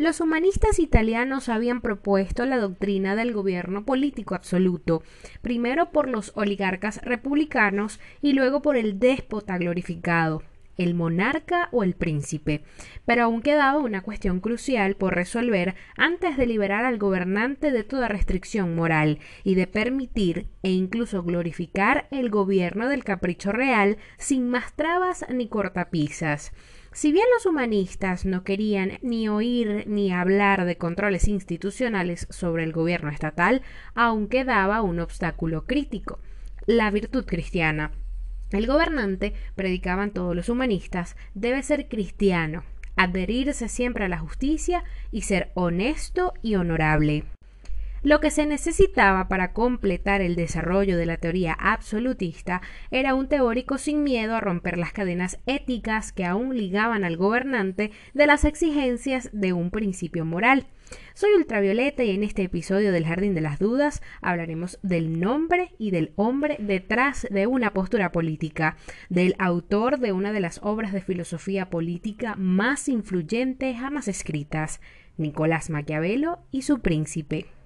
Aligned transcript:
Los 0.00 0.22
humanistas 0.22 0.78
italianos 0.78 1.50
habían 1.50 1.82
propuesto 1.82 2.46
la 2.46 2.56
doctrina 2.56 3.16
del 3.16 3.34
gobierno 3.34 3.84
político 3.84 4.34
absoluto, 4.34 5.02
primero 5.42 5.90
por 5.90 6.08
los 6.08 6.32
oligarcas 6.36 7.02
republicanos 7.02 8.00
y 8.22 8.32
luego 8.32 8.62
por 8.62 8.78
el 8.78 8.98
déspota 8.98 9.58
glorificado, 9.58 10.42
el 10.78 10.94
monarca 10.94 11.68
o 11.70 11.84
el 11.84 11.92
príncipe, 11.92 12.64
pero 13.04 13.24
aún 13.24 13.42
quedaba 13.42 13.78
una 13.78 14.00
cuestión 14.00 14.40
crucial 14.40 14.96
por 14.96 15.14
resolver 15.14 15.74
antes 15.98 16.38
de 16.38 16.46
liberar 16.46 16.86
al 16.86 16.96
gobernante 16.96 17.70
de 17.70 17.84
toda 17.84 18.08
restricción 18.08 18.74
moral 18.74 19.18
y 19.44 19.54
de 19.54 19.66
permitir 19.66 20.46
e 20.62 20.70
incluso 20.70 21.22
glorificar 21.24 22.08
el 22.10 22.30
gobierno 22.30 22.88
del 22.88 23.04
capricho 23.04 23.52
real 23.52 23.98
sin 24.16 24.48
más 24.48 24.74
trabas 24.74 25.26
ni 25.28 25.50
cortapisas. 25.50 26.52
Si 26.92 27.12
bien 27.12 27.26
los 27.32 27.46
humanistas 27.46 28.24
no 28.24 28.42
querían 28.42 28.98
ni 29.00 29.28
oír 29.28 29.84
ni 29.86 30.12
hablar 30.12 30.64
de 30.64 30.76
controles 30.76 31.28
institucionales 31.28 32.26
sobre 32.30 32.64
el 32.64 32.72
gobierno 32.72 33.10
estatal, 33.10 33.62
aún 33.94 34.28
quedaba 34.28 34.82
un 34.82 34.98
obstáculo 34.98 35.66
crítico, 35.66 36.18
la 36.66 36.90
virtud 36.90 37.24
cristiana. 37.24 37.92
El 38.50 38.66
gobernante, 38.66 39.34
predicaban 39.54 40.10
todos 40.10 40.34
los 40.34 40.48
humanistas, 40.48 41.16
debe 41.34 41.62
ser 41.62 41.88
cristiano, 41.88 42.64
adherirse 42.96 43.68
siempre 43.68 44.06
a 44.06 44.08
la 44.08 44.18
justicia 44.18 44.82
y 45.12 45.22
ser 45.22 45.52
honesto 45.54 46.32
y 46.42 46.56
honorable. 46.56 47.24
Lo 48.02 48.18
que 48.20 48.30
se 48.30 48.46
necesitaba 48.46 49.28
para 49.28 49.52
completar 49.52 50.22
el 50.22 50.34
desarrollo 50.34 50.96
de 50.96 51.04
la 51.04 51.18
teoría 51.18 51.52
absolutista 51.52 52.62
era 52.90 53.14
un 53.14 53.28
teórico 53.28 53.76
sin 53.76 54.02
miedo 54.02 54.34
a 54.34 54.40
romper 54.40 54.78
las 54.78 54.94
cadenas 54.94 55.38
éticas 55.44 56.10
que 56.10 56.24
aún 56.24 56.56
ligaban 56.56 57.04
al 57.04 57.18
gobernante 57.18 57.90
de 58.14 58.26
las 58.26 58.46
exigencias 58.46 59.28
de 59.34 59.52
un 59.52 59.70
principio 59.70 60.24
moral. 60.24 60.66
Soy 61.12 61.34
Ultravioleta 61.34 62.02
y 62.02 62.12
en 62.12 62.24
este 62.24 62.42
episodio 62.42 62.90
del 62.90 63.04
Jardín 63.04 63.34
de 63.34 63.42
las 63.42 63.58
Dudas 63.58 64.00
hablaremos 64.22 64.78
del 64.82 65.20
nombre 65.20 65.74
y 65.76 65.90
del 65.90 66.14
hombre 66.16 66.56
detrás 66.58 67.28
de 67.30 67.46
una 67.46 67.74
postura 67.74 68.12
política, 68.12 68.78
del 69.10 69.34
autor 69.38 69.98
de 69.98 70.12
una 70.12 70.32
de 70.32 70.40
las 70.40 70.58
obras 70.62 70.94
de 70.94 71.02
filosofía 71.02 71.68
política 71.68 72.34
más 72.36 72.88
influyentes 72.88 73.76
jamás 73.78 74.08
escritas, 74.08 74.80
Nicolás 75.18 75.68
Maquiavelo 75.68 76.38
y 76.50 76.62
su 76.62 76.80
príncipe. 76.80 77.59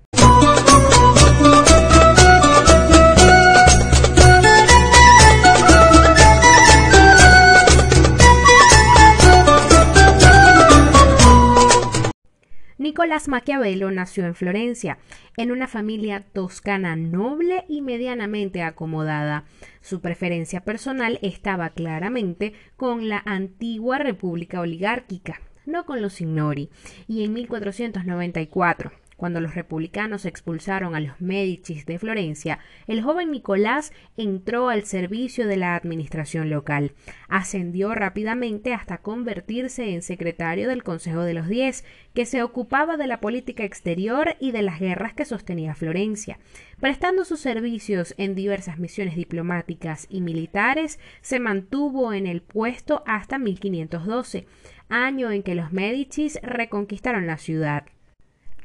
Nicolás 12.95 13.29
Maquiavelo 13.29 13.91
nació 13.91 14.25
en 14.25 14.35
Florencia, 14.35 14.99
en 15.37 15.51
una 15.51 15.67
familia 15.69 16.25
toscana 16.33 16.97
noble 16.97 17.65
y 17.69 17.83
medianamente 17.83 18.63
acomodada. 18.63 19.45
Su 19.81 20.01
preferencia 20.01 20.61
personal 20.61 21.19
estaba 21.23 21.71
claramente 21.71 22.53
con 22.77 23.09
la 23.09 23.23
antigua 23.25 23.99
república 23.99 24.61
oligárquica, 24.61 25.41
no 25.67 25.87
con 25.87 26.03
los 26.03 26.13
signori, 26.13 26.71
y 27.09 27.25
en 27.25 27.33
1494 27.33 28.93
cuando 29.17 29.41
los 29.41 29.55
republicanos 29.55 30.25
expulsaron 30.25 30.95
a 30.95 31.01
los 31.01 31.21
Medicis 31.21 31.87
de 31.87 31.99
Florencia, 31.99 32.59
el 32.87 33.03
joven 33.03 33.31
Nicolás 33.31 33.93
entró 34.17 34.69
al 34.69 34.85
servicio 34.85 35.47
de 35.47 35.57
la 35.57 35.77
administración 35.77 36.51
local. 36.51 36.93
Ascendió 37.29 37.95
rápidamente 37.95 38.75
hasta 38.75 38.99
convertirse 38.99 39.95
en 39.95 40.03
secretario 40.03 40.69
del 40.69 40.83
Consejo 40.83 41.23
de 41.23 41.35
los 41.35 41.49
Diez, 41.49 41.85
que 42.15 42.27
se 42.27 42.43
ocupaba 42.43 42.97
de 42.97 43.07
la 43.07 43.21
política 43.21 43.65
exterior 43.65 44.37
y 44.41 44.53
de 44.53 44.63
las 44.63 44.81
guerras 44.81 45.15
que 45.15 45.25
sostenía 45.25 45.75
Florencia. 45.75 46.39
Prestando 46.81 47.25
sus 47.25 47.41
servicios 47.41 48.15
en 48.19 48.35
diversas 48.35 48.79
misiones 48.79 49.17
diplomáticas 49.17 50.07
y 50.11 50.21
militares, 50.21 50.99
se 51.21 51.41
mantuvo 51.41 52.13
en 52.13 52.27
el 52.27 52.43
puesto 52.43 53.03
hasta 53.07 53.39
1512, 53.39 54.47
año 54.89 55.31
en 55.31 55.43
que 55.43 55.55
los 55.55 55.73
Medicis 55.73 56.39
reconquistaron 56.43 57.27
la 57.27 57.39
ciudad. 57.39 57.87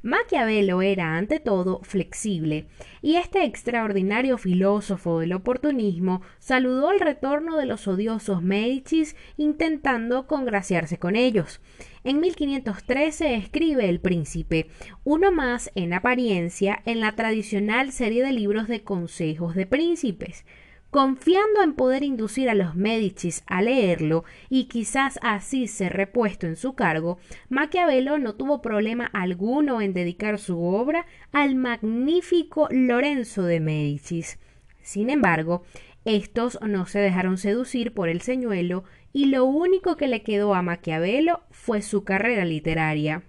Maquiavelo 0.01 0.81
era 0.81 1.17
ante 1.17 1.39
todo 1.39 1.81
flexible, 1.83 2.67
y 3.01 3.15
este 3.15 3.43
extraordinario 3.43 4.37
filósofo 4.37 5.19
del 5.19 5.33
oportunismo 5.33 6.21
saludó 6.39 6.91
el 6.91 6.99
retorno 6.99 7.57
de 7.57 7.65
los 7.65 7.87
odiosos 7.87 8.41
Medicis 8.41 9.15
intentando 9.35 10.25
congraciarse 10.25 10.99
con 10.99 11.15
ellos. 11.15 11.59
En 12.05 12.21
1513 12.21 13.35
escribe 13.35 13.89
El 13.89 13.99
Príncipe, 13.99 14.69
uno 15.03 15.33
más 15.33 15.69
en 15.75 15.93
apariencia 15.93 16.81
en 16.85 17.01
la 17.01 17.15
tradicional 17.15 17.91
serie 17.91 18.23
de 18.23 18.31
libros 18.31 18.69
de 18.69 18.83
consejos 18.83 19.53
de 19.53 19.65
príncipes. 19.65 20.45
Confiando 20.91 21.61
en 21.61 21.73
poder 21.73 22.01
inducir 22.01 22.50
a 22.50 22.55
los 22.55 22.75
Medicis 22.75 23.44
a 23.45 23.61
leerlo 23.61 24.23
y 24.50 24.66
quizás 24.66 25.19
así 25.22 25.67
ser 25.67 25.94
repuesto 25.94 26.47
en 26.47 26.55
su 26.55 26.73
cargo, 26.73 27.19
Maquiavelo 27.47 28.17
no 28.17 28.33
tuvo 28.33 28.63
problema 28.63 29.05
alguno 29.05 29.81
en 29.81 29.94
dedicar 29.94 30.39
su 30.39 30.63
obra 30.63 31.05
al 31.31 31.53
magnífico 31.53 32.67
Lorenzo 32.72 33.44
de 33.44 33.59
Medicis. 33.59 34.39
Sin 34.81 35.11
embargo, 35.11 35.63
estos 36.05 36.57
no 36.61 36.88
se 36.88 36.97
dejaron 36.97 37.38
seducir 37.38 37.94
por 37.94 38.09
el 38.09 38.21
señuelo 38.21 38.83
y 39.13 39.25
lo 39.25 39.45
único 39.45 39.95
que 39.95 40.07
le 40.07 40.23
quedó 40.23 40.56
a 40.56 40.63
Maquiavelo 40.63 41.44
fue 41.51 41.83
su 41.83 42.03
carrera 42.03 42.45
literaria. 42.45 43.21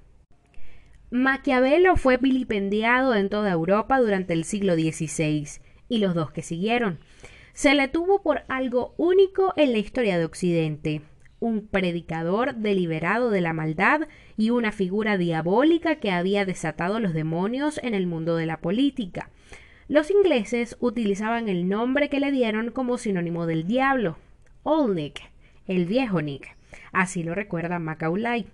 Maquiavelo 1.11 1.97
fue 1.97 2.17
vilipendiado 2.17 3.15
en 3.15 3.29
toda 3.29 3.51
Europa 3.51 3.99
durante 3.99 4.33
el 4.33 4.45
siglo 4.45 4.77
XVI 4.77 5.47
y 5.91 5.99
los 5.99 6.15
dos 6.15 6.31
que 6.31 6.41
siguieron 6.41 7.01
se 7.61 7.75
le 7.75 7.89
tuvo 7.89 8.23
por 8.23 8.45
algo 8.49 8.95
único 8.97 9.53
en 9.55 9.73
la 9.73 9.77
historia 9.77 10.17
de 10.17 10.25
Occidente, 10.25 11.03
un 11.41 11.69
predicador 11.69 12.55
deliberado 12.55 13.29
de 13.29 13.43
la 13.43 13.53
maldad 13.53 14.09
y 14.39 14.49
una 14.49 14.73
figura 14.73 15.19
diabólica 15.19 15.97
que 15.97 16.11
había 16.11 16.47
desatado 16.47 17.01
los 17.01 17.13
demonios 17.13 17.79
en 17.83 17.93
el 17.93 18.07
mundo 18.07 18.37
de 18.37 18.47
la 18.47 18.63
política. 18.63 19.29
Los 19.89 20.11
ingleses 20.11 20.79
utilizaban 20.81 21.51
el 21.51 21.69
nombre 21.69 22.09
que 22.09 22.19
le 22.19 22.33
dieron 22.33 22.71
como 22.71 22.97
sinónimo 22.97 23.45
del 23.45 23.67
diablo, 23.67 24.17
Old 24.63 24.95
Nick, 24.95 25.21
el 25.67 25.85
viejo 25.85 26.23
Nick. 26.23 26.57
Así 26.93 27.23
lo 27.23 27.35
recuerda 27.35 27.79
Macaulay. 27.79 28.47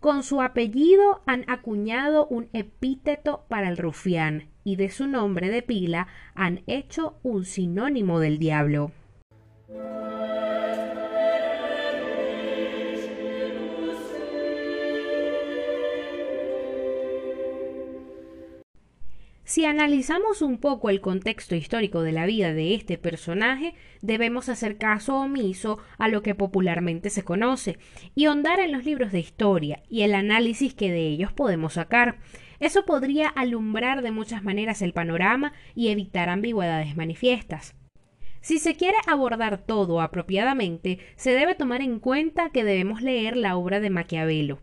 Con 0.00 0.22
su 0.22 0.42
apellido 0.42 1.22
han 1.24 1.48
acuñado 1.48 2.26
un 2.26 2.50
epíteto 2.52 3.46
para 3.48 3.70
el 3.70 3.78
rufián 3.78 4.49
y 4.64 4.76
de 4.76 4.90
su 4.90 5.06
nombre 5.06 5.50
de 5.50 5.62
pila 5.62 6.08
han 6.34 6.62
hecho 6.66 7.18
un 7.22 7.44
sinónimo 7.44 8.20
del 8.20 8.38
diablo. 8.38 8.92
Si 19.50 19.64
analizamos 19.64 20.42
un 20.42 20.58
poco 20.58 20.90
el 20.90 21.00
contexto 21.00 21.56
histórico 21.56 22.02
de 22.02 22.12
la 22.12 22.24
vida 22.24 22.54
de 22.54 22.72
este 22.76 22.98
personaje, 22.98 23.74
debemos 24.00 24.48
hacer 24.48 24.78
caso 24.78 25.16
omiso 25.16 25.78
a 25.98 26.06
lo 26.06 26.22
que 26.22 26.36
popularmente 26.36 27.10
se 27.10 27.24
conoce 27.24 27.76
y 28.14 28.28
hondar 28.28 28.60
en 28.60 28.70
los 28.70 28.84
libros 28.84 29.10
de 29.10 29.18
historia 29.18 29.82
y 29.88 30.02
el 30.02 30.14
análisis 30.14 30.72
que 30.72 30.92
de 30.92 31.08
ellos 31.08 31.32
podemos 31.32 31.72
sacar. 31.72 32.20
Eso 32.60 32.84
podría 32.84 33.28
alumbrar 33.28 34.02
de 34.02 34.12
muchas 34.12 34.44
maneras 34.44 34.82
el 34.82 34.92
panorama 34.92 35.54
y 35.74 35.88
evitar 35.88 36.28
ambigüedades 36.28 36.96
manifiestas. 36.96 37.74
Si 38.42 38.58
se 38.58 38.74
quiere 38.74 38.96
abordar 39.06 39.58
todo 39.58 40.00
apropiadamente, 40.00 40.98
se 41.16 41.32
debe 41.32 41.54
tomar 41.54 41.82
en 41.82 42.00
cuenta 42.00 42.50
que 42.50 42.64
debemos 42.64 43.02
leer 43.02 43.36
la 43.36 43.56
obra 43.56 43.80
de 43.80 43.90
Maquiavelo, 43.90 44.60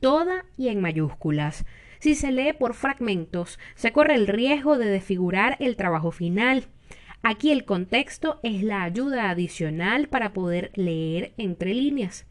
toda 0.00 0.44
y 0.56 0.68
en 0.68 0.80
mayúsculas. 0.80 1.64
Si 2.00 2.16
se 2.16 2.32
lee 2.32 2.52
por 2.52 2.74
fragmentos, 2.74 3.60
se 3.76 3.92
corre 3.92 4.16
el 4.16 4.26
riesgo 4.26 4.76
de 4.76 4.86
desfigurar 4.86 5.56
el 5.60 5.76
trabajo 5.76 6.10
final. 6.10 6.64
Aquí 7.22 7.52
el 7.52 7.64
contexto 7.64 8.40
es 8.42 8.64
la 8.64 8.82
ayuda 8.82 9.30
adicional 9.30 10.08
para 10.08 10.32
poder 10.32 10.72
leer 10.74 11.32
entre 11.36 11.74
líneas. 11.74 12.26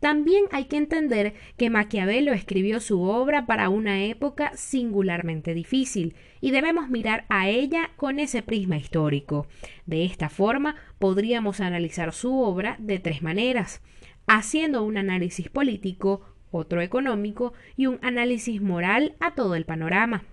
También 0.00 0.46
hay 0.50 0.64
que 0.64 0.78
entender 0.78 1.34
que 1.58 1.68
Maquiavelo 1.68 2.32
escribió 2.32 2.80
su 2.80 3.02
obra 3.02 3.44
para 3.44 3.68
una 3.68 4.02
época 4.04 4.52
singularmente 4.56 5.52
difícil 5.52 6.16
y 6.40 6.52
debemos 6.52 6.88
mirar 6.88 7.26
a 7.28 7.50
ella 7.50 7.90
con 7.96 8.18
ese 8.18 8.42
prisma 8.42 8.78
histórico. 8.78 9.46
De 9.84 10.06
esta 10.06 10.30
forma 10.30 10.76
podríamos 10.98 11.60
analizar 11.60 12.14
su 12.14 12.40
obra 12.40 12.76
de 12.78 12.98
tres 12.98 13.20
maneras, 13.20 13.82
haciendo 14.26 14.84
un 14.84 14.96
análisis 14.96 15.50
político, 15.50 16.22
otro 16.50 16.80
económico 16.80 17.52
y 17.76 17.86
un 17.86 17.98
análisis 18.00 18.62
moral 18.62 19.16
a 19.20 19.34
todo 19.34 19.54
el 19.54 19.66
panorama. 19.66 20.24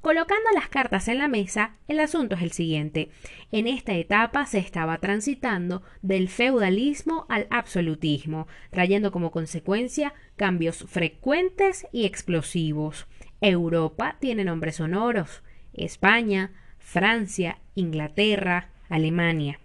Colocando 0.00 0.48
las 0.54 0.68
cartas 0.70 1.08
en 1.08 1.18
la 1.18 1.28
mesa, 1.28 1.76
el 1.86 2.00
asunto 2.00 2.34
es 2.34 2.40
el 2.40 2.52
siguiente. 2.52 3.10
En 3.52 3.66
esta 3.66 3.92
etapa 3.92 4.46
se 4.46 4.56
estaba 4.56 4.96
transitando 4.96 5.82
del 6.00 6.30
feudalismo 6.30 7.26
al 7.28 7.46
absolutismo, 7.50 8.48
trayendo 8.70 9.12
como 9.12 9.30
consecuencia 9.30 10.14
cambios 10.36 10.86
frecuentes 10.88 11.86
y 11.92 12.06
explosivos. 12.06 13.08
Europa 13.42 14.16
tiene 14.20 14.42
nombres 14.44 14.76
sonoros. 14.76 15.42
España, 15.74 16.52
Francia, 16.78 17.58
Inglaterra, 17.74 18.70
Alemania. 18.88 19.60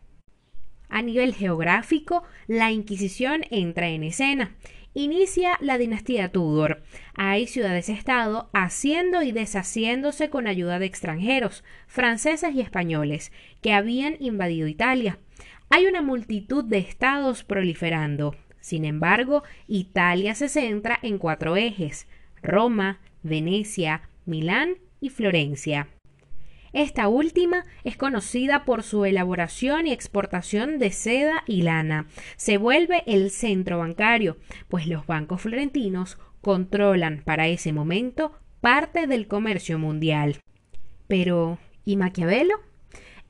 A 0.89 1.01
nivel 1.01 1.33
geográfico, 1.33 2.23
la 2.47 2.71
Inquisición 2.71 3.45
entra 3.51 3.87
en 3.87 4.03
escena 4.03 4.53
inicia 4.95 5.57
la 5.61 5.77
dinastía 5.77 6.31
Tudor. 6.31 6.81
Hay 7.13 7.45
ciudades-estado 7.45 8.49
haciendo 8.53 9.21
y 9.21 9.31
deshaciéndose 9.31 10.31
con 10.31 10.47
ayuda 10.47 10.79
de 10.79 10.87
extranjeros, 10.87 11.63
franceses 11.85 12.55
y 12.55 12.61
españoles, 12.61 13.31
que 13.61 13.73
habían 13.73 14.15
invadido 14.19 14.67
Italia. 14.67 15.19
Hay 15.69 15.85
una 15.85 16.01
multitud 16.01 16.63
de 16.63 16.79
estados 16.79 17.43
proliferando. 17.43 18.35
Sin 18.59 18.85
embargo, 18.85 19.43
Italia 19.67 20.33
se 20.33 20.49
centra 20.49 20.97
en 21.03 21.19
cuatro 21.19 21.55
ejes 21.55 22.07
Roma, 22.41 22.99
Venecia, 23.21 24.09
Milán 24.25 24.77
y 25.01 25.09
Florencia. 25.09 25.87
Esta 26.75 27.07
última 27.07 27.63
es 27.85 27.95
conocida 27.95 28.65
por 28.65 28.83
su 28.83 29.05
elaboración 29.05 29.87
y 29.87 29.93
exportación 29.93 30.77
de 30.77 30.91
seda 30.91 31.45
y 31.47 31.61
lana. 31.61 32.07
Se 32.35 32.57
vuelve 32.57 33.01
el 33.05 33.31
centro 33.31 33.77
bancario, 33.77 34.35
pues 34.67 34.85
los 34.85 35.07
bancos 35.07 35.43
florentinos 35.43 36.17
controlan 36.41 37.21
para 37.23 37.47
ese 37.47 37.71
momento 37.71 38.33
parte 38.59 39.07
del 39.07 39.29
comercio 39.29 39.79
mundial. 39.79 40.41
Pero, 41.07 41.59
¿y 41.85 41.95
Maquiavelo? 41.95 42.55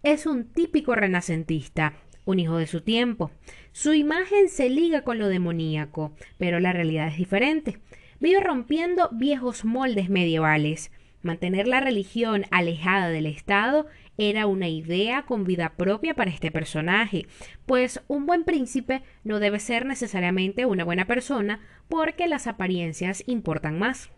Es 0.01 0.25
un 0.25 0.51
típico 0.51 0.95
renacentista, 0.95 1.93
un 2.25 2.39
hijo 2.39 2.57
de 2.57 2.65
su 2.65 2.81
tiempo. 2.81 3.29
Su 3.73 3.93
imagen 3.93 4.49
se 4.49 4.71
liga 4.71 5.03
con 5.03 5.19
lo 5.19 5.27
demoníaco, 5.27 6.15
pero 6.39 6.59
la 6.59 6.73
realidad 6.73 7.09
es 7.09 7.17
diferente. 7.17 7.77
Vive 8.19 8.39
rompiendo 8.39 9.11
viejos 9.11 9.65
moldes 9.65 10.09
medievales. 10.09 10.89
Mantener 11.25 11.67
la 11.67 11.79
religión 11.79 12.45
alejada 12.51 13.09
del 13.09 13.25
Estado 13.25 13.87
era 14.15 14.45
una 14.45 14.67
idea 14.69 15.23
con 15.23 15.43
vida 15.43 15.73
propia 15.75 16.13
para 16.13 16.29
este 16.29 16.51
personaje, 16.51 17.25
pues 17.65 17.99
un 18.07 18.27
buen 18.27 18.43
príncipe 18.43 19.01
no 19.23 19.39
debe 19.39 19.59
ser 19.59 19.87
necesariamente 19.87 20.67
una 20.67 20.83
buena 20.83 21.07
persona 21.07 21.61
porque 21.89 22.27
las 22.27 22.45
apariencias 22.45 23.23
importan 23.25 23.79
más. 23.79 24.11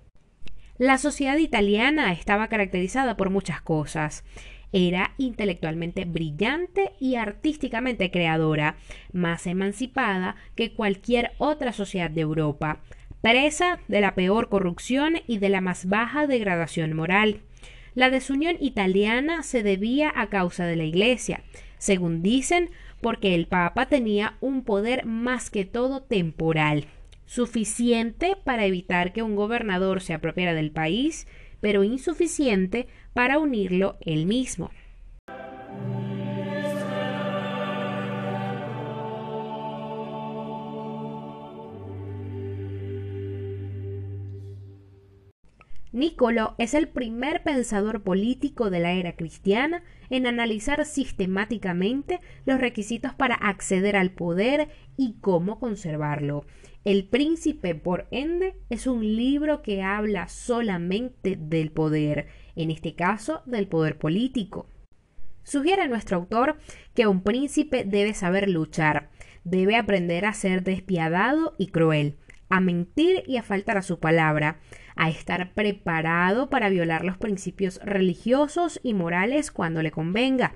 La 0.78 0.98
sociedad 0.98 1.38
italiana 1.38 2.12
estaba 2.12 2.50
caracterizada 2.50 3.16
por 3.16 3.30
muchas 3.30 3.62
cosas. 3.62 4.26
Era 4.74 5.14
intelectualmente 5.18 6.04
brillante 6.04 6.92
y 7.00 7.16
artísticamente 7.16 8.12
creadora, 8.12 8.76
más 9.14 9.48
emancipada 9.48 10.36
que 10.56 10.74
cualquier 10.74 11.32
otra 11.38 11.72
sociedad 11.72 12.12
de 12.12 12.20
Europa 12.20 12.82
de 13.90 14.00
la 14.00 14.16
peor 14.16 14.48
corrupción 14.48 15.16
y 15.28 15.40
de 15.40 15.50
la 15.50 15.60
más 15.60 15.88
baja 15.88 16.28
degradación 16.28 16.94
moral. 16.94 17.42
La 17.94 18.10
desunión 18.10 18.56
italiana 18.62 19.44
se 19.44 19.64
debía 19.64 20.14
a 20.16 20.30
causa 20.30 20.66
de 20.66 20.78
la 20.78 20.86
Iglesia, 20.86 21.44
según 21.78 22.22
dicen, 22.22 22.70
porque 23.02 23.36
el 23.36 23.48
Papa 23.48 23.88
tenía 23.88 24.38
un 24.40 24.64
poder 24.64 25.06
más 25.06 25.50
que 25.50 25.66
todo 25.66 26.02
temporal, 26.04 26.86
suficiente 27.26 28.38
para 28.46 28.66
evitar 28.66 29.12
que 29.12 29.24
un 29.24 29.36
gobernador 29.36 30.00
se 30.00 30.14
apropiara 30.14 30.54
del 30.54 30.72
país, 30.72 31.28
pero 31.60 31.84
insuficiente 31.84 32.88
para 33.12 33.40
unirlo 33.40 33.98
él 34.00 34.26
mismo. 34.26 34.72
Niccolò 45.98 46.54
es 46.60 46.76
el 46.76 46.90
primer 46.90 47.42
pensador 47.42 48.04
político 48.04 48.70
de 48.70 48.80
la 48.80 48.92
era 48.92 49.16
cristiana 49.16 49.82
en 50.12 50.28
analizar 50.28 50.86
sistemáticamente 50.86 52.20
los 52.46 52.60
requisitos 52.60 53.16
para 53.16 53.34
acceder 53.34 53.96
al 53.96 54.12
poder 54.12 54.70
y 54.96 55.16
cómo 55.22 55.60
conservarlo. 55.60 56.46
El 56.86 57.06
príncipe, 57.06 57.74
por 57.74 58.08
ende, 58.12 58.54
es 58.70 58.86
un 58.86 59.02
libro 59.16 59.64
que 59.64 59.82
habla 59.82 60.28
solamente 60.28 61.36
del 61.36 61.72
poder, 61.72 62.28
en 62.56 62.70
este 62.70 62.94
caso 62.94 63.42
del 63.48 63.68
poder 63.68 63.98
político. 63.98 64.70
Sugiere 65.42 65.88
nuestro 65.88 66.18
autor 66.18 66.60
que 66.94 67.08
un 67.08 67.24
príncipe 67.24 67.86
debe 67.86 68.14
saber 68.14 68.50
luchar, 68.50 69.10
debe 69.46 69.76
aprender 69.76 70.26
a 70.26 70.34
ser 70.34 70.64
despiadado 70.64 71.56
y 71.58 71.70
cruel, 71.70 72.18
a 72.50 72.60
mentir 72.60 73.24
y 73.26 73.38
a 73.38 73.44
faltar 73.44 73.78
a 73.78 73.82
su 73.82 74.00
palabra, 74.00 74.60
a 74.98 75.10
estar 75.10 75.54
preparado 75.54 76.50
para 76.50 76.70
violar 76.70 77.06
los 77.06 77.18
principios 77.18 77.80
religiosos 77.84 78.80
y 78.84 78.94
morales 78.94 79.52
cuando 79.52 79.82
le 79.82 79.92
convenga. 79.92 80.54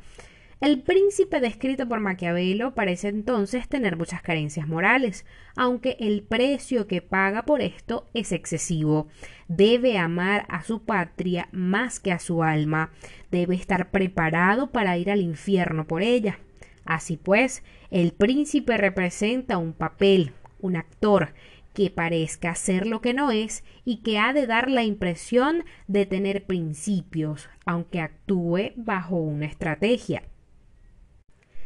El 0.62 0.84
príncipe 0.84 1.40
descrito 1.40 1.88
por 1.88 2.02
Maquiavelo 2.02 2.76
parece 2.76 3.08
entonces 3.08 3.68
tener 3.68 3.98
muchas 3.98 4.22
carencias 4.22 4.68
morales, 4.68 5.26
aunque 5.56 5.98
el 6.00 6.22
precio 6.22 6.86
que 6.86 7.02
paga 7.02 7.46
por 7.46 7.62
esto 7.62 8.08
es 8.14 8.32
excesivo. 8.32 9.08
Debe 9.48 9.98
amar 9.98 10.46
a 10.50 10.62
su 10.62 10.84
patria 10.84 11.50
más 11.52 12.00
que 12.00 12.12
a 12.12 12.20
su 12.20 12.44
alma, 12.44 12.92
debe 13.32 13.56
estar 13.56 13.90
preparado 13.90 14.72
para 14.72 15.00
ir 15.00 15.10
al 15.10 15.22
infierno 15.22 15.88
por 15.88 16.04
ella. 16.04 16.38
Así 16.86 17.18
pues, 17.18 17.64
el 17.90 18.12
príncipe 18.12 18.78
representa 18.78 19.58
un 19.58 19.74
papel, 19.74 20.34
un 20.60 20.76
actor, 20.76 21.34
que 21.74 21.90
parezca 21.90 22.56
ser 22.56 22.86
lo 22.86 23.02
que 23.02 23.14
no 23.14 23.32
es 23.32 23.64
y 23.86 23.98
que 23.98 24.20
ha 24.20 24.34
de 24.34 24.48
dar 24.48 24.70
la 24.70 24.84
impresión 24.84 25.64
de 25.88 26.06
tener 26.06 26.46
principios, 26.46 27.50
aunque 27.66 28.02
actúe 28.02 28.74
bajo 28.76 29.16
una 29.16 29.46
estrategia. 29.46 30.24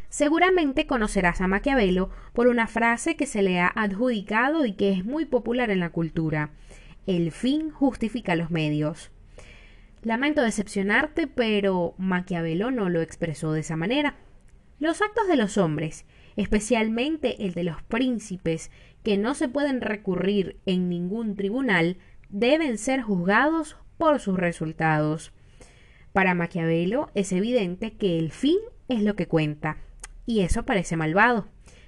Seguramente 0.09 0.87
conocerás 0.87 1.41
a 1.41 1.47
Maquiavelo 1.47 2.09
por 2.33 2.47
una 2.47 2.67
frase 2.67 3.15
que 3.15 3.25
se 3.25 3.41
le 3.41 3.59
ha 3.59 3.67
adjudicado 3.67 4.65
y 4.65 4.73
que 4.73 4.91
es 4.91 5.03
muy 5.03 5.25
popular 5.25 5.71
en 5.71 5.81
la 5.81 5.89
cultura. 5.89 6.51
El 7.05 7.31
fin 7.31 7.69
justifica 7.69 8.35
los 8.35 8.49
medios. 8.49 9.11
Lamento 10.03 10.41
decepcionarte, 10.41 11.27
pero 11.27 11.95
Maquiavelo 11.97 12.71
no 12.71 12.89
lo 12.89 13.01
expresó 13.01 13.51
de 13.51 13.61
esa 13.61 13.75
manera. 13.75 14.15
Los 14.79 15.01
actos 15.01 15.27
de 15.27 15.35
los 15.35 15.57
hombres, 15.57 16.05
especialmente 16.35 17.45
el 17.45 17.53
de 17.53 17.63
los 17.63 17.81
príncipes, 17.83 18.71
que 19.05 19.17
no 19.17 19.35
se 19.35 19.47
pueden 19.47 19.81
recurrir 19.81 20.57
en 20.65 20.89
ningún 20.89 21.35
tribunal, 21.35 21.97
deben 22.29 22.79
ser 22.79 23.03
juzgados 23.03 23.77
por 23.97 24.19
sus 24.19 24.35
resultados. 24.35 25.31
Para 26.11 26.33
Maquiavelo 26.33 27.11
es 27.13 27.31
evidente 27.31 27.93
que 27.93 28.17
el 28.17 28.31
fin 28.31 28.57
es 28.89 29.03
lo 29.03 29.15
que 29.15 29.27
cuenta, 29.27 29.77
y 30.25 30.39
eso 30.39 30.65
parece 30.65 30.97
malvado. 30.97 31.47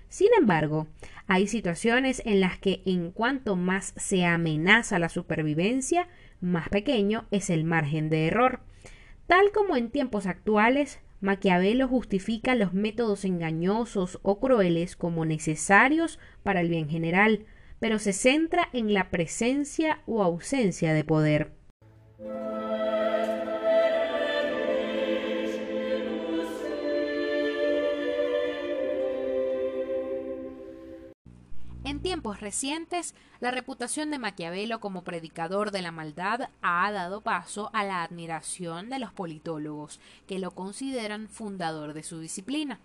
Sin 0.09 0.29
embargo, 0.37 0.87
hay 1.25 1.47
situaciones 1.47 2.21
en 2.23 2.39
las 2.39 2.59
que 2.59 2.83
en 2.85 3.11
cuanto 3.11 3.55
más 3.55 3.93
se 3.97 4.23
amenaza 4.23 4.99
la 4.99 5.09
supervivencia, 5.09 6.07
más 6.39 6.69
pequeño 6.69 7.25
es 7.31 7.49
el 7.49 7.63
margen 7.63 8.11
de 8.11 8.27
error. 8.27 8.59
Tal 9.25 9.51
como 9.51 9.75
en 9.75 9.89
tiempos 9.89 10.27
actuales, 10.27 10.99
Maquiavelo 11.19 11.87
justifica 11.87 12.55
los 12.55 12.73
métodos 12.73 13.25
engañosos 13.25 14.19
o 14.21 14.39
crueles 14.39 14.95
como 14.95 15.25
necesarios 15.25 16.19
para 16.43 16.61
el 16.61 16.69
bien 16.69 16.89
general, 16.89 17.45
pero 17.79 17.99
se 17.99 18.13
centra 18.13 18.69
en 18.73 18.93
la 18.93 19.09
presencia 19.09 20.01
o 20.05 20.23
ausencia 20.23 20.93
de 20.93 21.03
poder. 21.03 21.51
En 31.97 32.03
tiempos 32.03 32.41
recientes, 32.41 33.15
la 33.39 33.49
reputación 33.49 34.11
de 34.11 34.19
Maquiavelo 34.19 34.79
como 34.79 35.03
predicador 35.03 35.71
de 35.71 35.81
la 35.81 35.91
maldad 35.91 36.51
ha 36.61 36.91
dado 36.91 37.21
paso 37.21 37.71
a 37.73 37.83
la 37.83 38.03
admiración 38.03 38.91
de 38.91 38.99
los 38.99 39.11
politólogos, 39.11 39.99
que 40.27 40.37
lo 40.37 40.51
consideran 40.51 41.27
fundador 41.27 41.95
de 41.95 42.03
su 42.03 42.19
disciplina. 42.19 42.79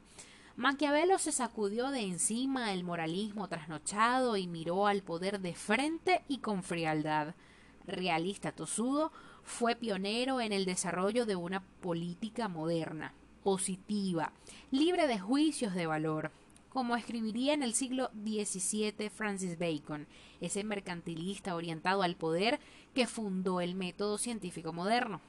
Maquiavelo 0.56 1.18
se 1.18 1.30
sacudió 1.30 1.90
de 1.90 2.00
encima 2.00 2.72
el 2.72 2.84
moralismo 2.84 3.48
trasnochado 3.48 4.38
y 4.38 4.46
miró 4.46 4.86
al 4.86 5.02
poder 5.02 5.40
de 5.40 5.54
frente 5.54 6.24
y 6.26 6.38
con 6.38 6.62
frialdad. 6.62 7.34
Realista 7.86 8.52
tosudo, 8.52 9.12
fue 9.42 9.76
pionero 9.76 10.40
en 10.40 10.54
el 10.54 10.64
desarrollo 10.64 11.26
de 11.26 11.36
una 11.36 11.60
política 11.82 12.48
moderna, 12.48 13.12
positiva, 13.44 14.32
libre 14.70 15.06
de 15.06 15.18
juicios 15.18 15.74
de 15.74 15.86
valor, 15.86 16.32
como 16.72 16.96
escribiría 16.96 17.52
en 17.52 17.62
el 17.62 17.74
siglo 17.74 18.10
XVII 18.14 19.10
Francis 19.10 19.58
Bacon, 19.58 20.06
ese 20.40 20.64
mercantilista 20.64 21.54
orientado 21.54 22.02
al 22.02 22.16
poder 22.16 22.60
que 22.94 23.06
fundó 23.06 23.60
el 23.60 23.74
método 23.74 24.16
científico 24.16 24.72
moderno. 24.72 25.20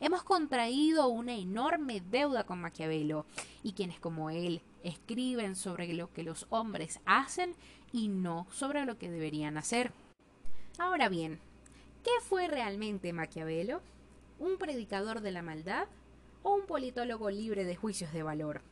Hemos 0.00 0.22
contraído 0.22 1.08
una 1.08 1.34
enorme 1.34 2.00
deuda 2.00 2.44
con 2.44 2.62
Maquiavelo 2.62 3.26
y 3.62 3.72
quienes 3.72 4.00
como 4.00 4.30
él 4.30 4.62
escriben 4.82 5.56
sobre 5.56 5.92
lo 5.92 6.10
que 6.14 6.22
los 6.22 6.46
hombres 6.48 7.00
hacen 7.04 7.54
y 7.92 8.08
no 8.08 8.46
sobre 8.50 8.86
lo 8.86 8.96
que 8.96 9.10
deberían 9.10 9.58
hacer. 9.58 9.92
Ahora 10.78 11.10
bien, 11.10 11.38
¿qué 12.02 12.12
fue 12.22 12.48
realmente 12.48 13.12
Maquiavelo? 13.12 13.82
¿Un 14.38 14.56
predicador 14.56 15.20
de 15.20 15.32
la 15.32 15.42
maldad 15.42 15.86
o 16.42 16.54
un 16.54 16.64
politólogo 16.64 17.28
libre 17.28 17.66
de 17.66 17.76
juicios 17.76 18.10
de 18.14 18.22
valor? 18.22 18.62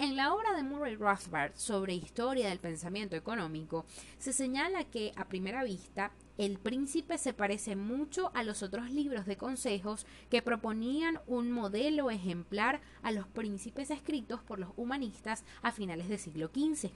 En 0.00 0.16
la 0.16 0.32
obra 0.32 0.56
de 0.56 0.62
Murray 0.62 0.96
Rothbard 0.96 1.52
sobre 1.56 1.92
historia 1.92 2.48
del 2.48 2.58
pensamiento 2.58 3.16
económico, 3.16 3.84
se 4.16 4.32
señala 4.32 4.84
que, 4.84 5.12
a 5.14 5.28
primera 5.28 5.62
vista, 5.62 6.10
el 6.38 6.58
príncipe 6.58 7.18
se 7.18 7.34
parece 7.34 7.76
mucho 7.76 8.30
a 8.32 8.42
los 8.42 8.62
otros 8.62 8.90
libros 8.90 9.26
de 9.26 9.36
consejos 9.36 10.06
que 10.30 10.40
proponían 10.40 11.20
un 11.26 11.52
modelo 11.52 12.10
ejemplar 12.10 12.80
a 13.02 13.12
los 13.12 13.28
príncipes 13.28 13.90
escritos 13.90 14.42
por 14.42 14.58
los 14.58 14.70
humanistas 14.78 15.44
a 15.60 15.70
finales 15.70 16.08
del 16.08 16.18
siglo 16.18 16.46
XV. 16.46 16.92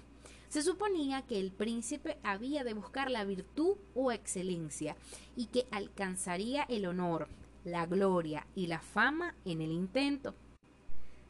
Se 0.48 0.62
suponía 0.62 1.26
que 1.26 1.38
el 1.38 1.52
príncipe 1.52 2.16
había 2.22 2.64
de 2.64 2.72
buscar 2.72 3.10
la 3.10 3.24
virtud 3.24 3.76
o 3.94 4.12
excelencia 4.12 4.96
y 5.36 5.48
que 5.48 5.66
alcanzaría 5.72 6.62
el 6.70 6.86
honor, 6.86 7.28
la 7.64 7.84
gloria 7.84 8.46
y 8.54 8.66
la 8.66 8.80
fama 8.80 9.34
en 9.44 9.60
el 9.60 9.72
intento. 9.72 10.34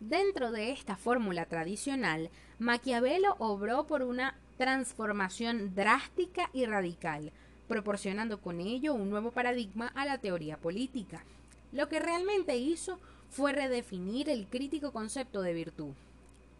Dentro 0.09 0.53
de 0.53 0.71
esta 0.71 0.97
fórmula 0.97 1.47
tradicional, 1.47 2.29
Maquiavelo 2.59 3.37
obró 3.39 3.87
por 3.87 4.03
una 4.03 4.37
transformación 4.59 5.75
drástica 5.75 6.51
y 6.53 6.67
radical, 6.67 7.33
proporcionando 7.69 8.39
con 8.43 8.61
ello 8.61 8.93
un 8.93 9.09
nuevo 9.09 9.31
paradigma 9.31 9.91
a 9.95 10.05
la 10.05 10.19
teoría 10.19 10.59
política. 10.59 11.25
Lo 11.73 11.89
que 11.89 12.01
realmente 12.01 12.59
hizo 12.59 13.01
fue 13.31 13.55
redefinir 13.55 14.29
el 14.29 14.47
crítico 14.47 14.93
concepto 14.93 15.41
de 15.41 15.55
virtud. 15.55 15.95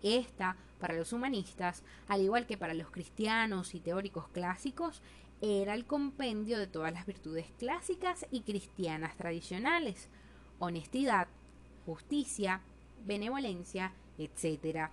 Esta, 0.03 0.57
para 0.81 0.95
los 0.95 1.13
humanistas, 1.13 1.83
al 2.09 2.23
igual 2.23 2.47
que 2.47 2.57
para 2.57 2.73
los 2.73 2.91
cristianos 2.91 3.75
y 3.75 3.81
teóricos 3.81 4.27
clásicos, 4.29 5.03
era 5.43 5.75
el 5.75 5.85
compendio 5.85 6.59
de 6.59 6.67
todas 6.67 6.95
las 6.95 7.05
virtudes 7.05 7.53
clásicas 7.59 8.25
y 8.31 8.41
cristianas 8.41 9.19
tradicionales, 9.19 10.09
honestidad, 10.59 11.29
justicia, 11.85 12.63
benevolencia, 13.05 13.93
etc. 14.19 14.91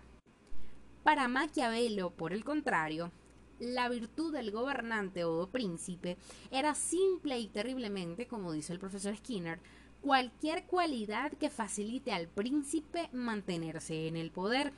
Para 1.03 1.27
Maquiavelo, 1.27 2.11
por 2.11 2.33
el 2.33 2.43
contrario, 2.43 3.11
la 3.59 3.89
virtud 3.89 4.33
del 4.33 4.51
gobernante 4.51 5.23
o 5.23 5.47
príncipe 5.47 6.17
era 6.49 6.73
simple 6.73 7.39
y 7.39 7.47
terriblemente, 7.47 8.27
como 8.27 8.51
dice 8.51 8.73
el 8.73 8.79
profesor 8.79 9.15
Skinner, 9.15 9.59
cualquier 10.01 10.65
cualidad 10.65 11.31
que 11.33 11.49
facilite 11.49 12.11
al 12.11 12.27
príncipe 12.27 13.09
mantenerse 13.13 14.07
en 14.07 14.17
el 14.17 14.31
poder. 14.31 14.73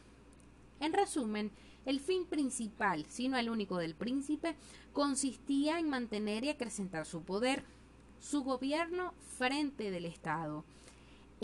En 0.80 0.92
resumen, 0.92 1.52
el 1.86 2.00
fin 2.00 2.26
principal, 2.26 3.06
si 3.08 3.30
no 3.30 3.38
el 3.38 3.50
único 3.50 3.78
del 3.78 3.96
príncipe, 3.96 4.56
consistía 4.92 5.80
en 5.80 5.90
mantener 5.90 6.44
y 6.44 6.50
acrecentar 6.50 7.06
su 7.06 7.24
poder, 7.24 7.64
su 8.20 8.44
gobierno 8.44 9.14
frente 9.38 9.92
del 9.92 10.06
Estado. 10.06 10.66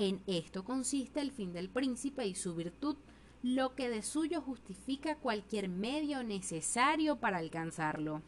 En 0.01 0.21
esto 0.27 0.63
consiste 0.63 1.19
el 1.19 1.29
fin 1.29 1.51
del 1.51 1.67
príncipe 1.67 2.25
y 2.25 2.33
su 2.33 2.55
virtud, 2.55 2.95
lo 3.43 3.75
que 3.75 3.89
de 3.89 4.01
suyo 4.01 4.39
justifica 4.39 5.17
cualquier 5.17 5.67
medio 5.67 6.23
necesario 6.23 7.17
para 7.17 7.39
alcanzarlo. 7.39 8.21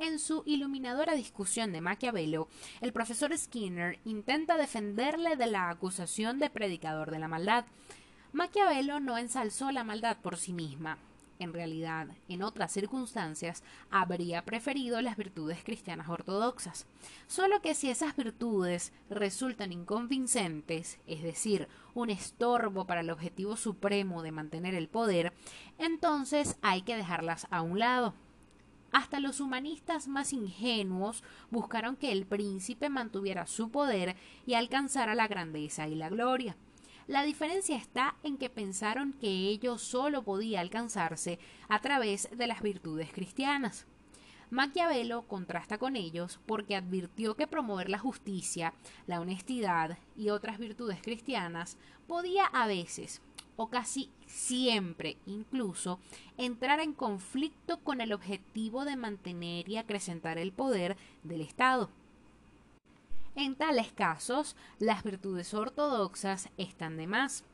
En 0.00 0.18
su 0.18 0.42
iluminadora 0.46 1.14
discusión 1.14 1.72
de 1.72 1.80
Maquiavelo, 1.80 2.48
el 2.80 2.92
profesor 2.92 3.38
Skinner 3.38 4.00
intenta 4.04 4.56
defenderle 4.56 5.36
de 5.36 5.46
la 5.46 5.70
acusación 5.70 6.40
de 6.40 6.50
predicador 6.50 7.12
de 7.12 7.20
la 7.20 7.28
maldad, 7.28 7.66
Maquiavelo 8.32 8.98
no 8.98 9.18
ensalzó 9.18 9.70
la 9.72 9.84
maldad 9.84 10.16
por 10.22 10.38
sí 10.38 10.54
misma. 10.54 10.96
En 11.38 11.52
realidad, 11.52 12.08
en 12.28 12.42
otras 12.42 12.72
circunstancias, 12.72 13.62
habría 13.90 14.44
preferido 14.44 15.02
las 15.02 15.16
virtudes 15.18 15.62
cristianas 15.62 16.08
ortodoxas. 16.08 16.86
Solo 17.26 17.60
que 17.60 17.74
si 17.74 17.90
esas 17.90 18.16
virtudes 18.16 18.92
resultan 19.10 19.72
inconvincentes, 19.72 20.98
es 21.06 21.22
decir, 21.22 21.68
un 21.94 22.08
estorbo 22.08 22.86
para 22.86 23.00
el 23.00 23.10
objetivo 23.10 23.56
supremo 23.56 24.22
de 24.22 24.32
mantener 24.32 24.74
el 24.74 24.88
poder, 24.88 25.34
entonces 25.78 26.56
hay 26.62 26.82
que 26.82 26.96
dejarlas 26.96 27.46
a 27.50 27.60
un 27.60 27.78
lado. 27.78 28.14
Hasta 28.92 29.20
los 29.20 29.40
humanistas 29.40 30.08
más 30.08 30.32
ingenuos 30.32 31.22
buscaron 31.50 31.96
que 31.96 32.12
el 32.12 32.24
príncipe 32.24 32.88
mantuviera 32.88 33.46
su 33.46 33.70
poder 33.70 34.16
y 34.46 34.54
alcanzara 34.54 35.14
la 35.14 35.28
grandeza 35.28 35.88
y 35.88 35.96
la 35.96 36.08
gloria. 36.08 36.56
La 37.08 37.24
diferencia 37.24 37.76
está 37.76 38.14
en 38.22 38.38
que 38.38 38.48
pensaron 38.48 39.12
que 39.14 39.28
ello 39.28 39.76
solo 39.76 40.22
podía 40.22 40.60
alcanzarse 40.60 41.38
a 41.68 41.80
través 41.80 42.28
de 42.36 42.46
las 42.46 42.62
virtudes 42.62 43.12
cristianas. 43.12 43.86
Maquiavelo 44.50 45.22
contrasta 45.22 45.78
con 45.78 45.96
ellos 45.96 46.38
porque 46.46 46.76
advirtió 46.76 47.34
que 47.34 47.46
promover 47.46 47.88
la 47.88 47.98
justicia, 47.98 48.74
la 49.06 49.20
honestidad 49.20 49.98
y 50.16 50.28
otras 50.28 50.58
virtudes 50.58 51.00
cristianas 51.02 51.78
podía 52.06 52.44
a 52.44 52.66
veces, 52.66 53.22
o 53.56 53.68
casi 53.68 54.10
siempre 54.26 55.16
incluso, 55.26 55.98
entrar 56.36 56.80
en 56.80 56.92
conflicto 56.92 57.80
con 57.80 58.00
el 58.00 58.12
objetivo 58.12 58.84
de 58.84 58.96
mantener 58.96 59.68
y 59.68 59.78
acrecentar 59.78 60.38
el 60.38 60.52
poder 60.52 60.96
del 61.24 61.40
Estado. 61.40 61.90
En 63.34 63.54
tales 63.56 63.92
casos, 63.92 64.56
las 64.78 65.02
virtudes 65.02 65.54
ortodoxas 65.54 66.50
están 66.58 66.96
de 66.96 67.06
más. 67.06 67.44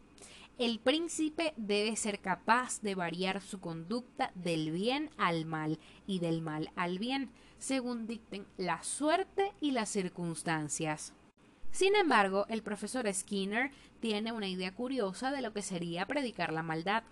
El 0.58 0.80
príncipe 0.80 1.54
debe 1.56 1.94
ser 1.94 2.18
capaz 2.18 2.80
de 2.80 2.96
variar 2.96 3.40
su 3.40 3.60
conducta 3.60 4.32
del 4.34 4.72
bien 4.72 5.10
al 5.16 5.44
mal 5.44 5.78
y 6.04 6.18
del 6.18 6.42
mal 6.42 6.72
al 6.74 6.98
bien, 6.98 7.30
según 7.58 8.08
dicten 8.08 8.44
la 8.56 8.82
suerte 8.82 9.52
y 9.60 9.70
las 9.70 9.88
circunstancias. 9.88 11.14
Sin 11.70 11.94
embargo, 11.94 12.44
el 12.48 12.64
profesor 12.64 13.12
Skinner 13.12 13.70
tiene 14.00 14.32
una 14.32 14.48
idea 14.48 14.74
curiosa 14.74 15.30
de 15.30 15.42
lo 15.42 15.52
que 15.52 15.62
sería 15.62 16.06
predicar 16.06 16.52
la 16.52 16.64
maldad. 16.64 17.04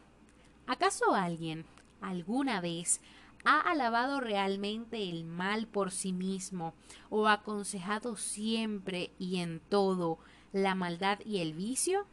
¿Acaso 0.66 1.14
alguien, 1.14 1.64
alguna 2.00 2.60
vez, 2.60 3.00
ha 3.46 3.60
alabado 3.60 4.20
realmente 4.20 5.08
el 5.08 5.24
mal 5.24 5.68
por 5.68 5.92
sí 5.92 6.12
mismo 6.12 6.74
o 7.10 7.28
aconsejado 7.28 8.16
siempre 8.16 9.12
y 9.20 9.38
en 9.38 9.60
todo 9.60 10.18
la 10.52 10.74
maldad 10.74 11.20
y 11.24 11.38
el 11.38 11.54
vicio? 11.54 12.06